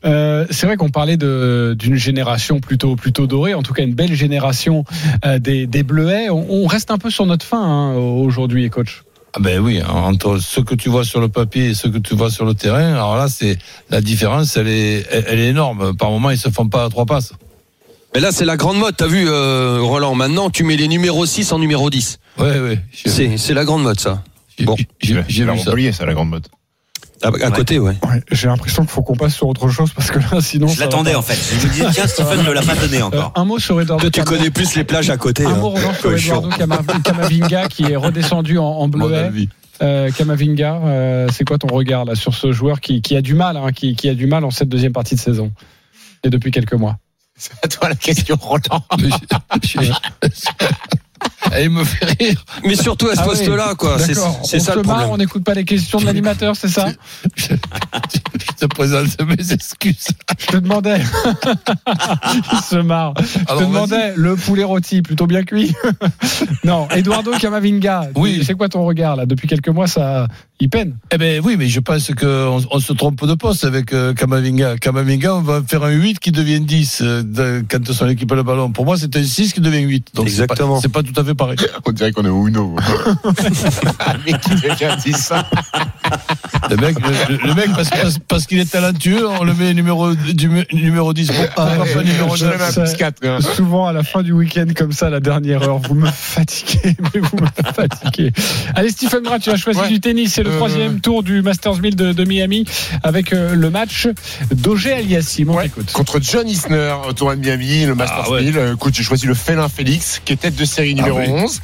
[0.06, 4.13] Euh, c'est vrai qu'on parlait d'une génération plutôt plutôt dorée, en tout cas une belle
[4.13, 4.84] génération
[5.25, 6.30] euh, des, des Bleuets.
[6.30, 9.04] On, on reste un peu sur notre fin hein, aujourd'hui, coach.
[9.34, 12.13] Ah ben oui, entre ce que tu vois sur le papier et ce que tu
[12.15, 13.58] vois sur le terrain, alors là, c'est
[13.89, 15.95] la différence, elle est, elle elle est énorme.
[15.97, 17.34] Par moment, ils se font pas à trois passes.
[18.13, 18.95] Mais là, c'est la grande mode.
[18.98, 22.19] T'as vu, euh, Roland Maintenant, tu mets les numéros 6 en numéro 10.
[22.39, 22.80] Ouais, ouais.
[23.06, 24.24] C'est, c'est la grande mode, ça.
[24.63, 24.76] bon.
[25.00, 25.45] j'ai vu ça.
[25.45, 26.48] Montpellier, c'est la grande mode.
[27.22, 27.95] À, à côté, ouais.
[28.32, 30.67] J'ai l'impression qu'il faut qu'on passe sur autre chose parce que là, sinon.
[30.69, 31.36] Je ça l'attendais en fait.
[31.60, 33.34] Je me disais tiens, Stephen ne l'a pas donné Euh, encore.
[33.36, 35.45] un mot sur Eduardo Toi, tu connais plus les plages à côté.
[35.45, 35.58] Un hein.
[35.58, 36.17] mot sur Ouais.
[36.17, 39.17] Eduardo Cama- Camavinga qui est redescendu en, en Mon bleuet.
[39.17, 39.50] avis.
[39.82, 43.34] Euh, Camavinga, euh, c'est quoi ton regard là sur ce joueur qui, qui a du
[43.34, 45.52] mal, hein, qui, qui a du mal en cette deuxième partie de saison
[46.24, 46.98] et depuis quelques mois?
[47.39, 48.86] C'est à toi la question, Roland.
[51.52, 52.43] Elle me fait rire.
[52.65, 53.30] Mais surtout à ce Ah oui.
[53.30, 53.97] poste-là, quoi.
[53.99, 55.10] C'est, ça se le marre, problème.
[55.12, 56.88] on n'écoute pas les questions de l'animateur, c'est ça
[57.38, 57.56] Je
[58.58, 60.08] te présente mes excuses.
[60.38, 60.99] Je te demandais.
[62.54, 63.13] Il se marre.
[63.19, 65.73] Je te demandais le poulet rôti, plutôt bien cuit.
[66.63, 68.10] non, Eduardo Camavinga.
[68.15, 68.41] Oui.
[68.45, 69.25] C'est quoi ton regard là?
[69.25, 70.28] Depuis quelques mois, ça,
[70.60, 70.97] il peine.
[71.12, 74.78] Eh ben oui, mais je pense qu'on on se trompe de poste avec euh, Kamavinga.
[74.78, 78.36] Kamavinga, on va faire un 8 qui devient 10 euh, de- quand son équipe a
[78.36, 78.71] le ballon.
[78.71, 80.10] Pour moi, c'est un 6 qui devient 8.
[80.15, 80.82] Donc c'est pas- Exactement.
[80.82, 81.57] C'est pas, tout à fait pareil.
[81.85, 82.75] On dirait qu'on est au Uno.
[84.25, 85.45] Mais qui déjà dit ça
[86.69, 90.13] Le mec, le, le mec parce, parce- parce qu'il est talentueux, on le met numéro,
[90.13, 91.31] du, numéro 10.
[91.31, 93.41] Pourquoi pas numéro Je le mets 9 à plus 4.
[93.55, 97.19] Souvent à la fin du week-end comme ça, la dernière heure, vous me fatiguez, mais
[97.21, 98.31] vous me fatiguez.
[98.75, 99.87] Allez, Stephen Bra, tu as choisi Ouais.
[99.89, 100.33] du tennis.
[100.33, 102.65] C'est le Euh, troisième tour du Masters 1000 de, de Miami
[103.03, 104.07] avec euh, le match
[104.51, 105.49] d'Auger Aliassime.
[105.51, 105.69] On Ouais.
[105.93, 108.41] Contre John Isner au tournoi de Miami, le Masters Ah ouais.
[108.43, 108.57] 1000.
[108.57, 111.18] Euh, Écoute, j'ai choisi le Félin Félix, qui est tête de série numéro Ah oui.
[111.27, 111.62] 11,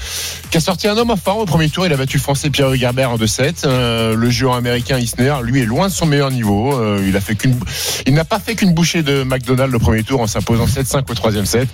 [0.52, 1.86] qui a sorti un homme en forme au premier tour.
[1.86, 3.64] Il a battu le Français Pierre Hugerbert en 2-7.
[3.66, 6.74] Euh, le joueur américain Isner, lui, est loin de son meilleur niveau.
[6.74, 7.58] Euh, il a fait qu'une,
[8.06, 11.14] il n'a pas fait qu'une bouchée de McDonald's le premier tour en s'imposant 7-5 au
[11.14, 11.68] troisième set.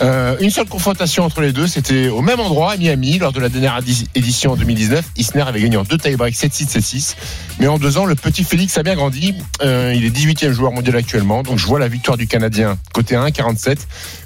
[0.00, 3.38] Euh, une seule confrontation entre les deux, c'était au même endroit à Miami lors de
[3.40, 5.04] la dernière édi- édition en 2019.
[5.16, 7.14] Isner avait gagné en deux tie-breaks 7-6, 7-6.
[7.60, 9.34] Mais en deux ans, le petit Félix a bien grandi.
[9.62, 11.42] Euh, il est 18e joueur mondial actuellement.
[11.44, 13.76] Donc je vois la victoire du Canadien côté 1,47.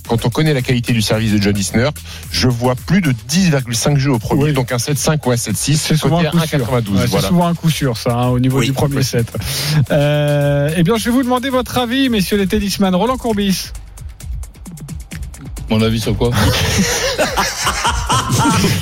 [0.08, 1.90] Quand on connaît la qualité du service de John Isner,
[2.30, 4.44] je vois plus de 10,5 jeux au premier.
[4.44, 4.52] Oui.
[4.52, 5.76] Donc un 7-5 ou un 7-6.
[5.76, 6.58] C'est souvent un coup sûr.
[6.58, 6.90] 1,92.
[6.96, 7.28] Ouais, voilà.
[7.28, 8.66] souvent un coup sûr, ça, hein, au niveau Oui.
[8.66, 9.30] du premier set.
[9.90, 12.94] Euh, eh bien, je vais vous demander votre avis, messieurs les tennisman.
[12.94, 13.70] Roland Courbis.
[15.70, 16.30] Mon avis sur quoi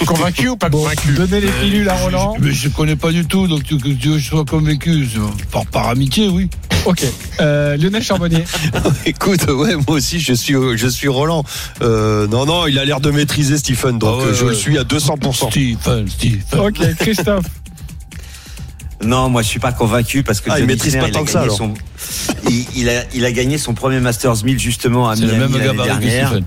[0.07, 2.37] Convaincu ou pas convaincu Donnez les pilules à Roland.
[2.39, 5.07] Mais je connais pas du tout, donc tu, que tu veux que je sois convaincu.
[5.51, 6.49] Par, par amitié, oui.
[6.85, 7.05] Ok.
[7.41, 8.45] Euh, Lionel Charbonnier.
[9.07, 11.45] Écoute, ouais, moi aussi, je suis, je suis Roland.
[11.83, 14.51] Euh, non, non, il a l'air de maîtriser Stephen, donc Ah ouais, euh, je ouais.
[14.51, 15.51] le suis à 200%.
[15.51, 16.61] Stephen, Stephen.
[16.61, 17.47] Ok, Christophe.
[19.05, 21.13] Non, moi je suis pas convaincu parce que Ah, il John maîtrise Isner, pas il
[21.13, 21.57] tant a que ça, gagné alors.
[21.59, 21.75] son-
[22.49, 25.53] il, il a, il a gagné son premier Masters 1000 justement à C'est le Miami
[25.55, 26.29] même l'année dernière.
[26.29, 26.45] Stephen.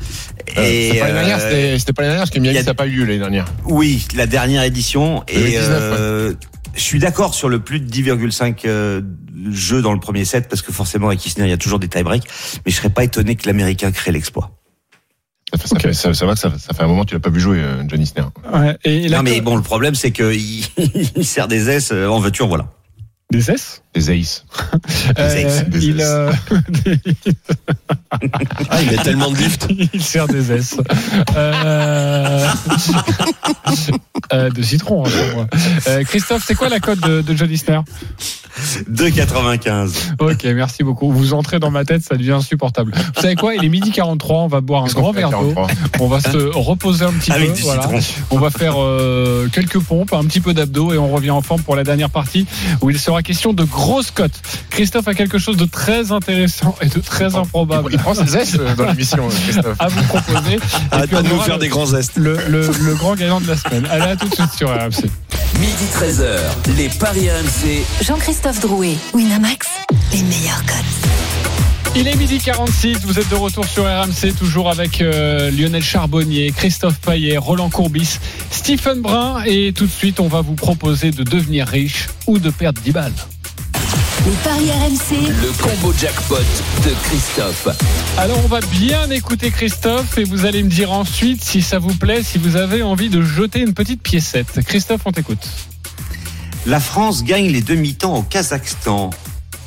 [0.58, 2.58] Et C'était pas l'année dernière, euh, c'était- c'était pas l'année dernière parce que il Miami
[2.58, 3.45] a- ça n'a pas eu lieu l'année dernière.
[3.66, 5.24] oui, la dernière édition.
[5.28, 6.34] Et 2019, euh,
[6.76, 9.02] je suis d'accord sur le plus de 10,5 euh,
[9.52, 11.88] jeux dans le premier set parce que forcément avec Isner il y a toujours des
[11.88, 12.24] tie-breaks.
[12.66, 14.59] Mais je serais pas étonné que l'Américain crée l'exploit.
[15.52, 15.82] Ça, fait, ça, Ok.
[15.82, 17.39] fait, ça, ça va que ça, ça fait un moment que tu l'as pas vu
[17.39, 18.24] jouer, euh, Johnny Sner.
[18.54, 20.64] Ouais, et la Non mais bon, le problème c'est que il,
[21.16, 22.68] il sert des S euh, en voiture, voilà.
[23.32, 23.84] Des S?
[23.95, 24.45] Des Ace.
[25.17, 26.31] Euh, des il, euh,
[28.69, 29.67] Ah, il met tellement de lift.
[29.93, 30.77] il sert des S.
[31.35, 32.47] Euh,
[34.33, 35.47] euh, de citron, hein, pour moi.
[35.87, 37.81] Euh, Christophe, c'est quoi la cote de, de Johnny Sner?
[38.91, 40.15] 2,95.
[40.19, 41.11] Ok, merci beaucoup.
[41.11, 42.93] Vous entrez dans ma tête, ça devient insupportable.
[43.15, 43.55] Vous savez quoi?
[43.55, 45.53] Il est midi 43, on va boire un grand verre d'eau.
[45.53, 45.67] 43?
[45.99, 47.55] On va se reposer un petit Avec peu.
[47.55, 47.83] du voilà.
[48.01, 48.25] citron.
[48.31, 51.61] On va faire euh, quelques pompes, un petit peu d'abdos et on revient en forme
[51.61, 52.45] pour la dernière partie
[52.81, 54.41] où il sera question de grosses cotes.
[54.69, 58.57] Christophe a quelque chose de très intéressant et de très improbable Il prend ses S
[58.59, 59.77] euh, dans l'émission, euh, Christophe.
[59.80, 60.59] à vous proposer.
[60.91, 62.11] Arrête pas de nous faire le- des grands zestes.
[62.17, 63.88] le, le, le grand gagnant de la semaine.
[63.89, 65.05] Allez, à tout de suite sur RMC.
[65.59, 67.84] Midi 13h, les Paris RMC.
[68.01, 69.67] Jean-Christophe Drouet, Winamax,
[70.13, 71.95] les meilleurs cotes.
[71.95, 76.51] Il est midi 46, vous êtes de retour sur RMC, toujours avec euh, Lionel Charbonnier,
[76.55, 78.19] Christophe Paillet, Roland Courbis,
[78.51, 82.51] Stephen Brun, et tout de suite, on va vous proposer de devenir riche ou de
[82.51, 83.11] perdre 10 balles.
[84.26, 86.36] Les paris RMC, Le combo jackpot
[86.84, 87.67] de Christophe.
[88.17, 91.93] Alors, on va bien écouter Christophe, et vous allez me dire ensuite si ça vous
[91.95, 94.59] plaît, si vous avez envie de jeter une petite piécette.
[94.65, 95.47] Christophe, on t'écoute.
[96.65, 99.11] La France gagne les demi-temps au Kazakhstan.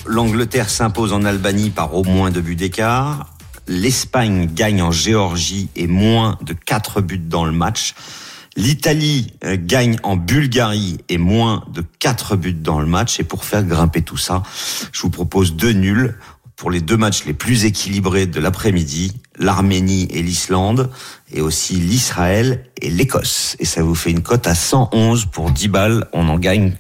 [0.07, 3.34] L'Angleterre s'impose en Albanie par au moins deux buts d'écart.
[3.68, 7.94] L'Espagne gagne en Géorgie et moins de 4 buts dans le match.
[8.57, 13.18] L'Italie euh, gagne en Bulgarie et moins de 4 buts dans le match.
[13.18, 14.42] Et pour faire grimper tout ça,
[14.92, 16.16] je vous propose deux nuls
[16.57, 20.90] pour les deux matchs les plus équilibrés de l'après-midi, l'Arménie et l'Islande,
[21.32, 23.57] et aussi l'Israël et l'Écosse.
[23.59, 26.09] Et ça vous fait une cote à 111 pour 10 balles.
[26.12, 26.76] On en gagne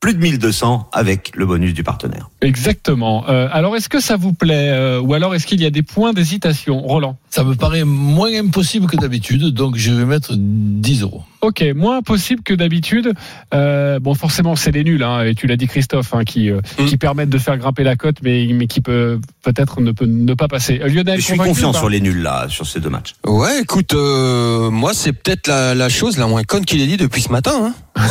[0.00, 2.28] plus de 1200 avec le bonus du partenaire.
[2.42, 3.24] Exactement.
[3.28, 5.82] Euh, alors, est-ce que ça vous plaît, euh, ou alors est-ce qu'il y a des
[5.82, 7.16] points d'hésitation Roland?
[7.30, 11.22] Ça me paraît moins impossible que d'habitude, donc je vais mettre 10 euros.
[11.42, 13.12] Ok, moins possible que d'habitude.
[13.54, 16.60] Euh, bon, forcément, c'est les nuls, hein, et tu l'as dit Christophe, hein, qui euh,
[16.78, 16.84] Mm.
[16.86, 20.34] qui permettent de faire grimper la cote, mais mais qui peut peut-être ne peut ne
[20.34, 20.80] pas passer.
[20.82, 23.14] Euh, Lionel, Je suis confiant sur les nuls là, sur ces deux matchs.
[23.26, 26.96] Ouais, écoute, euh, moi, c'est peut-être la, la chose la moins conne qu'il ait dit
[26.96, 27.72] depuis ce matin.
[27.72, 27.74] Hein.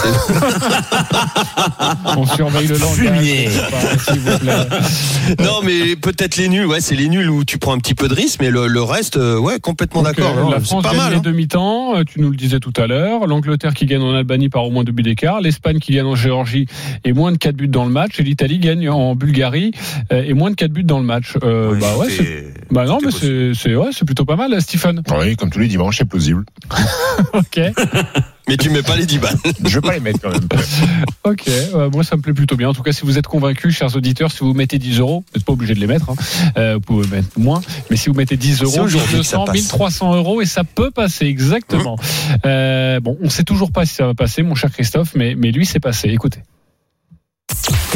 [2.18, 3.50] On surveille le langage.
[5.40, 6.66] Non, mais peut-être les nuls.
[6.66, 8.82] Ouais, c'est les nuls où tu prends un petit peu de risque, mais le, le
[8.82, 10.36] reste, euh, ouais, complètement d'accord.
[10.38, 10.50] euh, hein.
[10.52, 11.12] la C'est France pas gagne mal.
[11.14, 11.22] les hein.
[11.24, 13.28] demi-temps, euh, tu nous le disais tout à l'heure.
[13.28, 15.42] L'Angleterre qui gagne en Albanie par au moins deux buts d'écart.
[15.42, 16.66] L'Espagne qui gagne en Géorgie
[17.04, 18.20] et moins de 4 buts dans le match.
[18.20, 19.72] Et l'Italie gagne en Bulgarie
[20.12, 21.34] et moins de 4 buts dans le match.
[21.44, 25.02] Euh, Oui, bah ouais, c'est, bah non, mais c'est, ouais, plutôt pas mal, Stephen.
[25.20, 26.46] Oui, comme tous les dimanches, c'est plausible.
[27.34, 27.60] Ok.
[28.48, 29.38] Mais tu mets pas les 10 balles.
[29.66, 30.48] Je vais pas les mettre quand même.
[31.24, 32.70] Ok, euh, moi ça me plaît plutôt bien.
[32.70, 35.40] En tout cas, si vous êtes convaincus, chers auditeurs, si vous mettez 10 euros, vous
[35.40, 36.16] n'êtes pas obligé de les mettre, hein.
[36.56, 39.40] Euh, vous pouvez mettre moins, mais si vous mettez 10 C'est euros, aujourd'hui que ça
[39.40, 39.56] 1200, passe.
[39.56, 41.98] 1300 euros, et ça peut passer, exactement.
[42.46, 45.52] Euh, bon, on sait toujours pas si ça va passer, mon cher Christophe, mais, mais
[45.52, 46.10] lui, c'est passé.
[46.10, 46.42] Écoutez.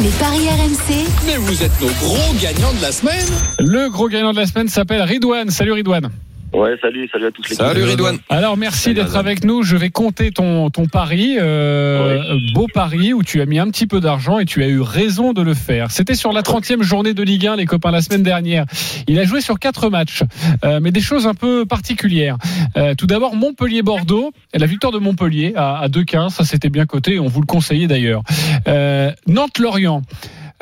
[0.00, 3.26] les paris RMC, Mais vous êtes nos gros gagnants de la semaine.
[3.60, 5.50] Le gros gagnant de la semaine s'appelle Ridouane.
[5.50, 6.10] Salut Ridouane.
[6.52, 8.18] Ouais, salut, salut à tous les Salut Ridouane.
[8.28, 9.62] Alors merci d'être avec nous.
[9.62, 12.20] Je vais compter ton, ton pari, euh,
[12.54, 15.32] beau pari où tu as mis un petit peu d'argent et tu as eu raison
[15.32, 15.92] de le faire.
[15.92, 18.64] C'était sur la 30e journée de Ligue 1, les copains, la semaine dernière.
[19.06, 20.24] Il a joué sur quatre matchs,
[20.64, 22.36] euh, mais des choses un peu particulières.
[22.76, 27.20] Euh, tout d'abord, Montpellier-Bordeaux, la victoire de Montpellier à, à 2-15, ça c'était bien coté,
[27.20, 28.22] on vous le conseillait d'ailleurs.
[28.66, 30.02] Euh, Nantes-Lorient.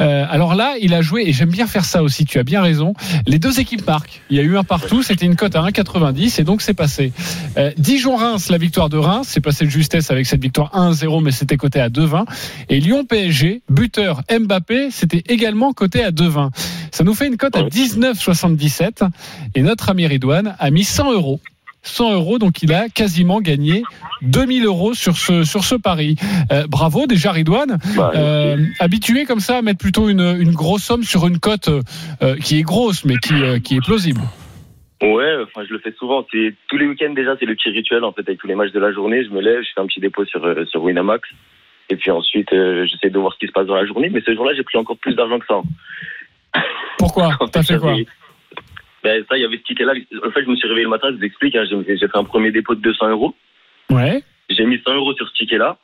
[0.00, 2.62] Euh, alors là, il a joué, et j'aime bien faire ça aussi, tu as bien
[2.62, 2.94] raison.
[3.26, 4.22] Les deux équipes marquent.
[4.30, 7.12] Il y a eu un partout, c'était une cote à 1,90 et donc c'est passé.
[7.56, 11.30] Euh, Dijon-Reims, la victoire de Reims, c'est passé de justesse avec cette victoire 1-0, mais
[11.30, 12.24] c'était coté à 2,20.
[12.68, 16.50] Et Lyon-PSG, buteur Mbappé, c'était également coté à 2,20.
[16.90, 19.08] Ça nous fait une cote à 19,77
[19.54, 21.40] et notre ami Ridouane a mis 100 euros.
[21.84, 23.82] 100 euros, donc il a quasiment gagné
[24.22, 26.16] 2000 euros sur ce, sur ce pari.
[26.52, 27.78] Euh, bravo déjà Ridouane.
[27.96, 31.70] Bah, Euh, habitué comme ça à mettre plutôt une, une grosse somme sur une cote
[32.22, 34.20] euh, qui est grosse mais qui, qui est plausible.
[35.00, 36.26] Ouais, enfin je le fais souvent.
[36.32, 38.72] C'est tous les week-ends déjà, c'est le petit rituel en fait avec tous les matchs
[38.72, 39.24] de la journée.
[39.24, 41.28] Je me lève, je fais un petit dépôt sur euh, sur Winamax,
[41.88, 44.10] et puis ensuite euh, j'essaie de voir ce qui se passe dans la journée.
[44.10, 45.60] Mais ce jour-là, j'ai pris encore plus d'argent que ça.
[46.98, 47.94] Pourquoi T'as fait quoi
[49.04, 49.92] Ben ça, il y avait ce ticket-là.
[50.26, 51.08] En fait, je me suis réveillé le matin.
[51.12, 51.54] Je vous explique.
[51.54, 53.34] hein, j'ai j'ai fait un premier dépôt de 200 euros.
[53.90, 54.22] Ouais.
[54.50, 55.78] J'ai mis 100 euros sur ce ticket-là.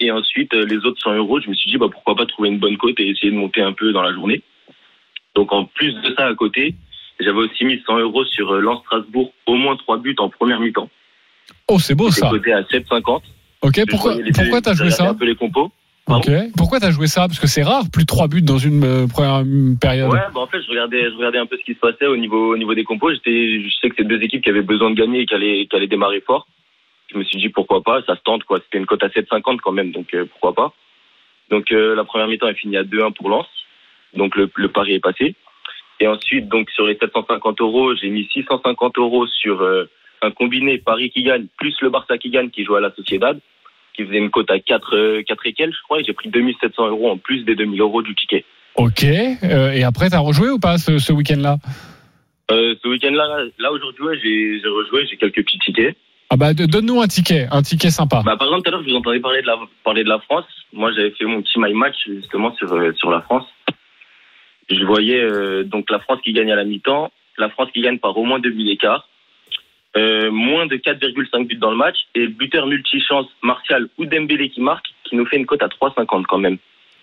[0.00, 2.50] Et ensuite, euh, les autres 100 euros, je me suis dit, bah, pourquoi pas trouver
[2.50, 4.42] une bonne cote et essayer de monter un peu dans la journée.
[5.34, 6.74] Donc, en plus de ça, à côté,
[7.20, 10.60] j'avais aussi mis 100 euros sur euh, Lens Strasbourg, au moins 3 buts en première
[10.60, 10.88] mi-temps.
[11.68, 12.28] Oh, c'est beau ça.
[12.30, 13.22] coté à 7,50.
[13.62, 15.70] Ok, pourquoi, t'as joué ça un peu les compos.
[16.08, 16.30] Ok.
[16.56, 17.22] Pourquoi t'as joué ça?
[17.26, 19.42] Parce que c'est rare, plus de 3 buts dans une euh, première
[19.80, 20.12] période.
[20.12, 22.16] Ouais, bah en fait, je regardais, je regardais un peu ce qui se passait au
[22.16, 23.12] niveau, au niveau des compos.
[23.12, 25.66] J'étais, je sais que c'est deux équipes qui avaient besoin de gagner et qui allaient,
[25.66, 26.46] qui allaient démarrer fort.
[27.12, 28.60] Je me suis dit pourquoi pas, ça se tente quoi.
[28.60, 30.72] C'était une cote à 7,50 quand même, donc euh, pourquoi pas?
[31.50, 33.46] Donc euh, la première mi-temps est finie à 2-1 pour Lens,
[34.14, 35.34] donc le, le pari est passé.
[36.00, 39.88] Et ensuite, donc sur les 750 euros, j'ai mis 650 euros sur euh,
[40.22, 43.38] un combiné Paris qui gagne plus le Barça qui gagne qui joue à la Sociedad,
[43.94, 46.00] qui faisait une cote à 4, euh, 4 et quelques, je crois.
[46.00, 48.44] Et j'ai pris 2700 euros en plus des 2000 euros du ticket.
[48.74, 49.04] Ok.
[49.04, 51.56] euh, et après, t'as rejoué ou pas ce, ce week-end-là?
[52.50, 55.96] Euh, ce week-end-là, là aujourd'hui, ouais, j'ai rejoué, j'ai quelques petits tickets.
[56.28, 58.22] Ah bah donne-nous un ticket, un ticket sympa.
[58.24, 60.18] Bah, par exemple, tout à l'heure, je vous entendais parler de la, parler de la
[60.18, 60.44] France.
[60.72, 63.44] Moi, j'avais fait mon petit my match justement sur, euh, sur la France.
[64.68, 67.98] Je voyais euh, donc la France qui gagne à la mi-temps, la France qui gagne
[67.98, 69.08] par au moins deux buts d'écart,
[69.96, 74.60] euh, moins de 4,5 buts dans le match, et buteur multichance Martial ou Dembélé qui
[74.60, 76.58] marque, qui nous fait une cote à 3,50 quand même.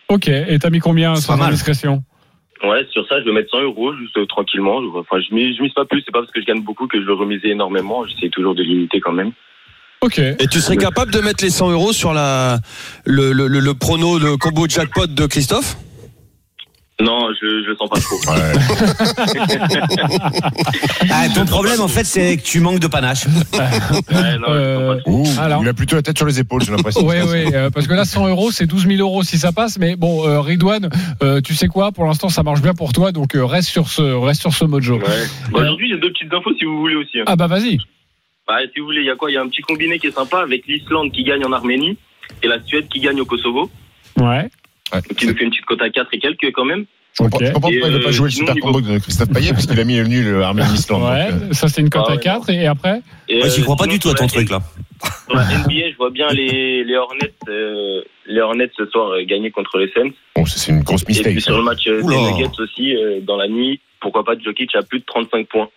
[0.10, 0.28] Ok.
[0.28, 2.04] Et t'as mis combien sans indiscrétion?
[2.64, 4.82] Ouais, sur ça, je vais mettre 100 euros, juste euh, tranquillement.
[4.82, 6.02] Je- Enfin, je mise, je mise pas plus.
[6.06, 8.06] C'est pas parce que je gagne beaucoup que je veux remiser énormément.
[8.06, 9.32] J'essaie toujours de limiter quand même.
[10.02, 10.20] Ok.
[10.20, 12.60] Et tu serais capable de mettre les 100 euros sur la,
[13.06, 15.76] le, le, le, le prono, le combo jackpot de Christophe?
[17.04, 18.18] Non, je, je le sens pas trop.
[21.12, 23.26] Ah, ton problème, en fait, c'est que tu manques de panache.
[23.28, 25.62] Ouais, non, Euh, Ouh, Alors.
[25.64, 27.06] Il a plutôt la tête sur les épaules, j'ai l'impression.
[27.06, 29.78] Oui, oui, euh, parce que là, 100 euros, c'est 12 000 euros si ça passe.
[29.78, 30.90] Mais bon, euh, Ridwan,
[31.22, 31.92] euh, tu sais quoi?
[31.92, 34.66] Pour l'instant, ça marche bien pour toi, donc euh, reste sur ce, reste sur ce
[34.66, 34.96] mojo.
[34.98, 35.04] Ouais.
[35.52, 37.20] Bah, Aujourd'hui, j'ai deux petites infos si vous voulez aussi.
[37.20, 37.24] hein.
[37.28, 37.78] Ah bah vas-y.
[38.48, 39.32] Bah, si vous voulez, il y a quoi?
[39.32, 41.98] Il y a un petit combiné qui est sympa avec l'Islande qui gagne en Arménie
[42.42, 43.70] et la Suède qui gagne au Kosovo,
[44.18, 44.50] Ouais.
[45.18, 46.86] Qui nous fait une petite cote à 4 et quelques quand même.
[47.14, 47.46] Je comprends, Ok.
[47.46, 49.52] je comprends pourquoi il ne veut pas euh, jouer le super combo de Christophe Payet,
[49.52, 51.04] parce qu'il a mis le nul euh, Arménie-Islande.
[51.04, 53.62] Ouais, donc, euh, ça c'est une cote Ah à ouais, 4 et après Ouais, j'y
[53.62, 54.62] crois pas du tout à ton truc, là.
[55.28, 59.24] Sur la NBA, je vois bien les, les Hornets, euh, les Hornets ce soir euh,
[59.26, 60.12] gagner contre les Suns.
[60.36, 61.42] Bon, c'est une grosse Et puis mistake.
[61.42, 62.16] sur le match euh, des.
[62.18, 65.70] Nuggets aussi, euh, dans la nuit, pourquoi pas Jokic à plus de 35 points.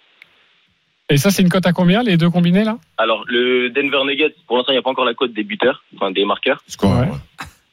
[1.09, 2.79] Et ça c'est une cote à combien les deux combinés là?
[2.99, 5.85] Alors le Denver Nuggets, pour l'instant, il n'y a pas encore la cote des buteurs,
[5.97, 6.63] enfin des marqueurs.
[6.67, 7.07] Score, Ouais.
[7.07, 7.17] ouais.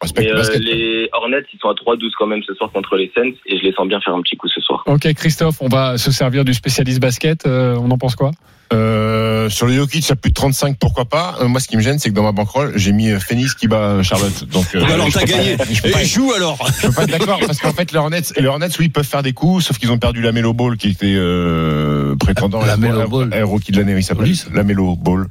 [0.04, 2.96] Respecte Mais le euh, les Hornets, ils sont à 3-12 quand même ce soir contre
[2.96, 4.84] les Suns et je les sens bien faire un petit coup ce soir.
[4.86, 7.46] Ok Christophe, on va se servir du spécialiste basket.
[7.48, 8.32] euh, on en pense quoi?
[8.72, 11.36] Euh, sur le Jokic, à plus de 35, pourquoi pas.
[11.42, 13.68] Euh, moi, ce qui me gêne, c'est que dans ma bankroll, j'ai mis Phoenix qui
[13.68, 14.46] bat Charlotte.
[14.50, 15.58] Donc, euh, Alors je t'as pas- gagné.
[15.70, 18.00] je peux pas Et joue alors Je peux pas être d'accord parce qu'en fait les
[18.00, 20.54] Hornets, les Hornets, oui, ils peuvent faire des coups, sauf qu'ils ont perdu la Melo
[20.54, 23.44] Ball qui était euh, prétendant La à Melo Ball.
[23.44, 25.28] rookie de l'année, il s'appelle la Melo Ball.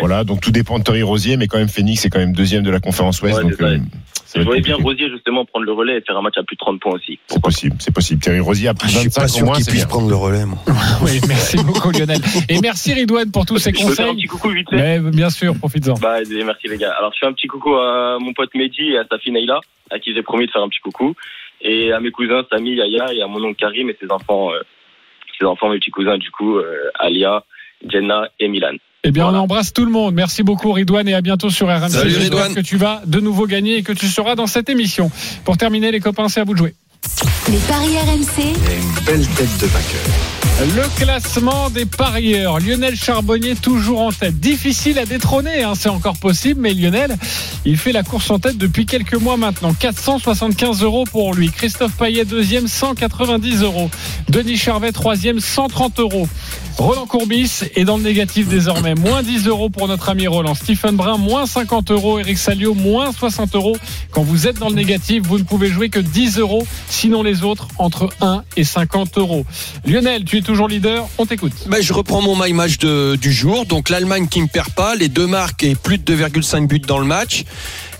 [0.00, 2.62] Voilà, donc tout dépend de Terry Rosier, mais quand même Phoenix est quand même deuxième
[2.62, 3.52] de la conférence Ouest, Ouais, donc
[4.34, 4.76] Je voyais bien.
[4.76, 7.18] Rosier justement prendre le relais et faire un match à plus de 30 points aussi.
[7.26, 8.20] C'est possible, c'est possible.
[8.22, 9.86] Terry Rosier a plus Je de suis pas 25 au sûr moins, qu'il puisse bien.
[9.88, 10.58] prendre le relais, moi.
[11.02, 12.18] Oui, merci beaucoup Lionel.
[12.48, 14.22] Et merci Ridwan pour tous ces Je peux faire un conseils.
[14.22, 15.94] petit coucou vite fait Mais bien sûr, profites-en.
[15.94, 16.92] Bah, merci les gars.
[16.98, 19.60] Alors, je fais un petit coucou à mon pote Mehdi et à sa fille Naïla,
[19.90, 21.14] à qui j'ai promis de faire un petit coucou.
[21.60, 24.60] Et à mes cousins Samy, Yaya et à mon oncle Karim et ses enfants, euh,
[25.38, 27.44] ses enfants, mes petits cousins, du coup, euh, Alia,
[27.88, 28.74] Jenna et Milan.
[29.04, 29.38] Eh bien, Voilà.
[29.40, 30.14] on embrasse tout le monde.
[30.14, 31.88] Merci beaucoup, Ridwan, et à bientôt sur RMC.
[31.90, 32.54] Salut, J'espère Ridwan.
[32.54, 35.10] que tu vas de nouveau gagner et que tu seras dans cette émission.
[35.44, 36.74] Pour terminer, les copains, c'est à vous de jouer.
[37.50, 40.76] Les paris RMC, Une belle tête de vainqueur.
[40.76, 42.60] Le classement des parieurs.
[42.60, 44.38] Lionel Charbonnier toujours en tête.
[44.38, 47.16] Difficile à détrôner, hein, c'est encore possible, mais Lionel,
[47.64, 49.72] il fait la course en tête depuis quelques mois maintenant.
[49.74, 51.50] 475 euros pour lui.
[51.50, 53.90] Christophe Payet deuxième, 190 euros.
[54.28, 56.28] Denis Charvet troisième, 130 euros.
[56.78, 58.94] Roland Courbis est dans le négatif désormais.
[58.94, 60.54] Moins 10 euros pour notre ami Roland.
[60.54, 62.18] Stephen Brun, moins 50 euros.
[62.18, 63.76] Eric Salio, moins 60 euros.
[64.10, 66.66] Quand vous êtes dans le négatif, vous ne pouvez jouer que 10 euros.
[66.88, 69.44] Sinon, les autres, entre 1 et 50 euros.
[69.84, 71.06] Lionel, tu es toujours leader.
[71.18, 71.52] On t'écoute.
[71.66, 73.66] Ben, je reprends mon my match du jour.
[73.66, 76.98] Donc l'Allemagne qui ne perd pas, les deux marques et plus de 2,5 buts dans
[76.98, 77.44] le match.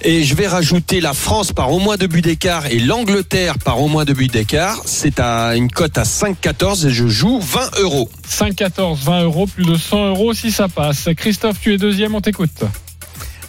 [0.05, 3.81] Et je vais rajouter la France par au moins deux buts d'écart et l'Angleterre par
[3.81, 4.83] au moins deux buts d'écart.
[4.85, 8.11] C'est à une cote à 5,14 et je joue 20 euros.
[8.29, 11.09] 5, 14, 20 euros, plus de 100 euros si ça passe.
[11.17, 12.65] Christophe, tu es deuxième, on t'écoute.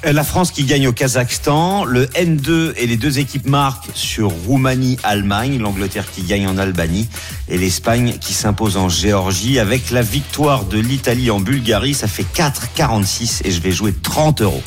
[0.04, 5.58] La France qui gagne au Kazakhstan, le N2 et les deux équipes marquent sur Roumanie-Allemagne,
[5.58, 7.08] l'Angleterre qui gagne en Albanie
[7.50, 9.58] et l'Espagne qui s'impose en Géorgie.
[9.58, 14.42] Avec la victoire de l'Italie en Bulgarie, ça fait 4,46 et je vais jouer 30
[14.42, 14.62] euros.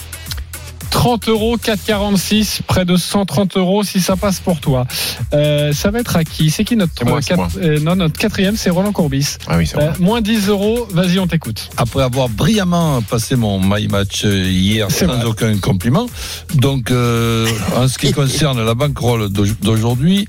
[0.90, 4.86] 30 euros, 4,46, près de 130 euros si ça passe pour toi.
[5.34, 6.50] Euh, ça va être à qui?
[6.50, 9.36] C'est qui notre moi, quatre- euh, Non, notre quatrième, c'est Roland Courbis.
[9.46, 9.86] Ah oui, c'est vrai.
[9.88, 11.68] Euh, moins 10 euros, vas-y, on t'écoute.
[11.76, 15.24] Après avoir brillamment passé mon my match hier sans vrai.
[15.24, 16.06] aucun compliment.
[16.54, 20.26] Donc, euh, en ce qui concerne la banquerolle d'au- d'aujourd'hui,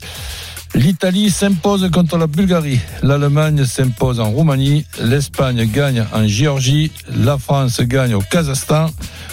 [0.75, 7.81] l'Italie s'impose contre la Bulgarie, l'Allemagne s'impose en Roumanie, l'Espagne gagne en Géorgie, la France
[7.81, 8.89] gagne au Kazakhstan,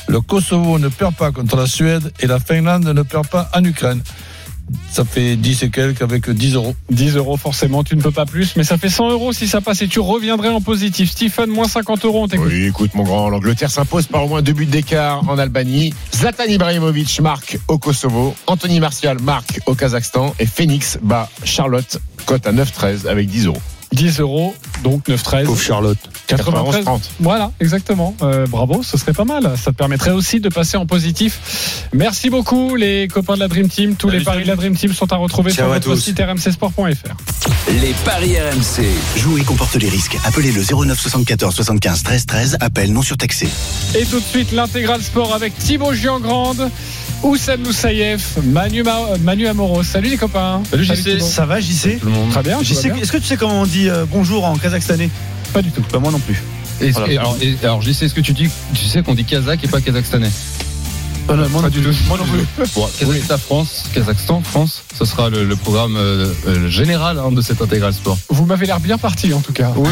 [0.09, 3.65] le Kosovo ne perd pas contre la Suède et la Finlande ne perd pas en
[3.65, 4.03] Ukraine.
[4.91, 6.75] Ça fait 10 et quelques avec 10 euros.
[6.91, 9.61] 10 euros, forcément, tu ne peux pas plus, mais ça fait 100 euros si ça
[9.61, 11.11] passe et tu reviendrais en positif.
[11.11, 12.49] Stephen, moins 50 euros, on t'écoute.
[12.51, 15.93] Oui, écoute, mon grand, l'Angleterre s'impose par au moins deux buts d'écart en Albanie.
[16.15, 18.35] Zlatan Ibrahimovic marque au Kosovo.
[18.47, 20.35] Anthony Martial marque au Kazakhstan.
[20.39, 23.63] Et Phoenix bat Charlotte, cote à 9,13 avec 10 euros.
[23.93, 25.45] 10 euros, donc 9,13.
[25.45, 25.99] Pauvre Charlotte.
[26.27, 26.85] 93.
[26.85, 27.01] 91-30.
[27.21, 28.17] Voilà, exactement.
[28.23, 29.53] Euh, bravo, ce serait pas mal.
[29.63, 31.85] Ça te permettrait aussi de passer en positif.
[31.93, 33.95] Merci beaucoup, les copains de la Dream Team.
[33.97, 36.01] Tous les paris de la Dream Team sont à retrouver Ciao sur à notre tous.
[36.01, 37.15] site rmcsport.fr.
[37.81, 38.85] Les paris RMC.
[39.17, 40.17] Jouer comporte les risques.
[40.25, 42.57] Appelez le 09 74 75 13 13.
[42.61, 43.49] Appel non surtaxé.
[43.99, 46.71] Et tout de suite, l'intégral sport avec Thibaut Giangrande,
[47.23, 49.83] Oussem Moussaïef, Manu, Ma- Manu Amoros.
[49.83, 50.63] Salut les copains.
[50.71, 51.03] Salut JC.
[51.03, 51.25] Thibaut.
[51.25, 51.99] Ça va JC
[52.31, 52.97] Très JC, bien.
[52.97, 55.11] Est-ce que tu sais comment on dit euh, bonjour en kazakhstanais
[55.53, 55.83] Pas du tout.
[55.93, 56.43] Bah, moi non plus.
[56.81, 57.13] Et, Voilà.
[57.13, 59.69] et alors, et- alors, JC, est-ce que tu dis, tu sais qu'on dit kazakh et
[59.69, 60.31] pas kazakhstanais?
[61.29, 61.97] Non, moi non plus.
[62.07, 62.45] Moi non plus.
[62.75, 67.41] Bon, Kazakhstan, France, Kazakhstan, France, ce sera le, le programme euh, euh, général hein, de
[67.41, 68.19] cet intégral sport.
[68.29, 69.73] Vous m'avez l'air bien parti en tout cas.
[69.77, 69.91] Oui,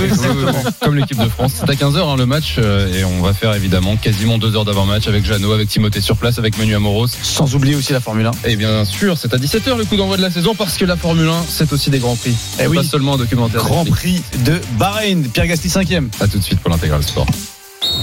[0.80, 1.52] comme l'équipe de France.
[1.60, 5.06] C'est à 15h le match euh, et on va faire évidemment quasiment deux heures d'avant-match
[5.06, 7.08] avec Jeannot, avec Timothée sur place, avec Manu Amoros.
[7.22, 8.30] Sans oublier aussi la Formule 1.
[8.44, 10.96] Et bien sûr, c'est à 17h le coup d'envoi de la saison parce que la
[10.96, 12.34] Formule 1, c'est aussi des grands prix.
[12.60, 12.76] Eh oui.
[12.76, 13.62] Pas seulement un documentaire.
[13.62, 13.84] Grand.
[13.84, 15.22] Prix de Bahreïn.
[15.32, 16.08] Pierre Gasly 5ème.
[16.20, 17.26] À tout de suite pour l'intégral sport.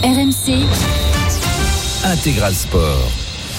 [0.03, 0.65] RMC,
[2.03, 3.28] Intégral Sport.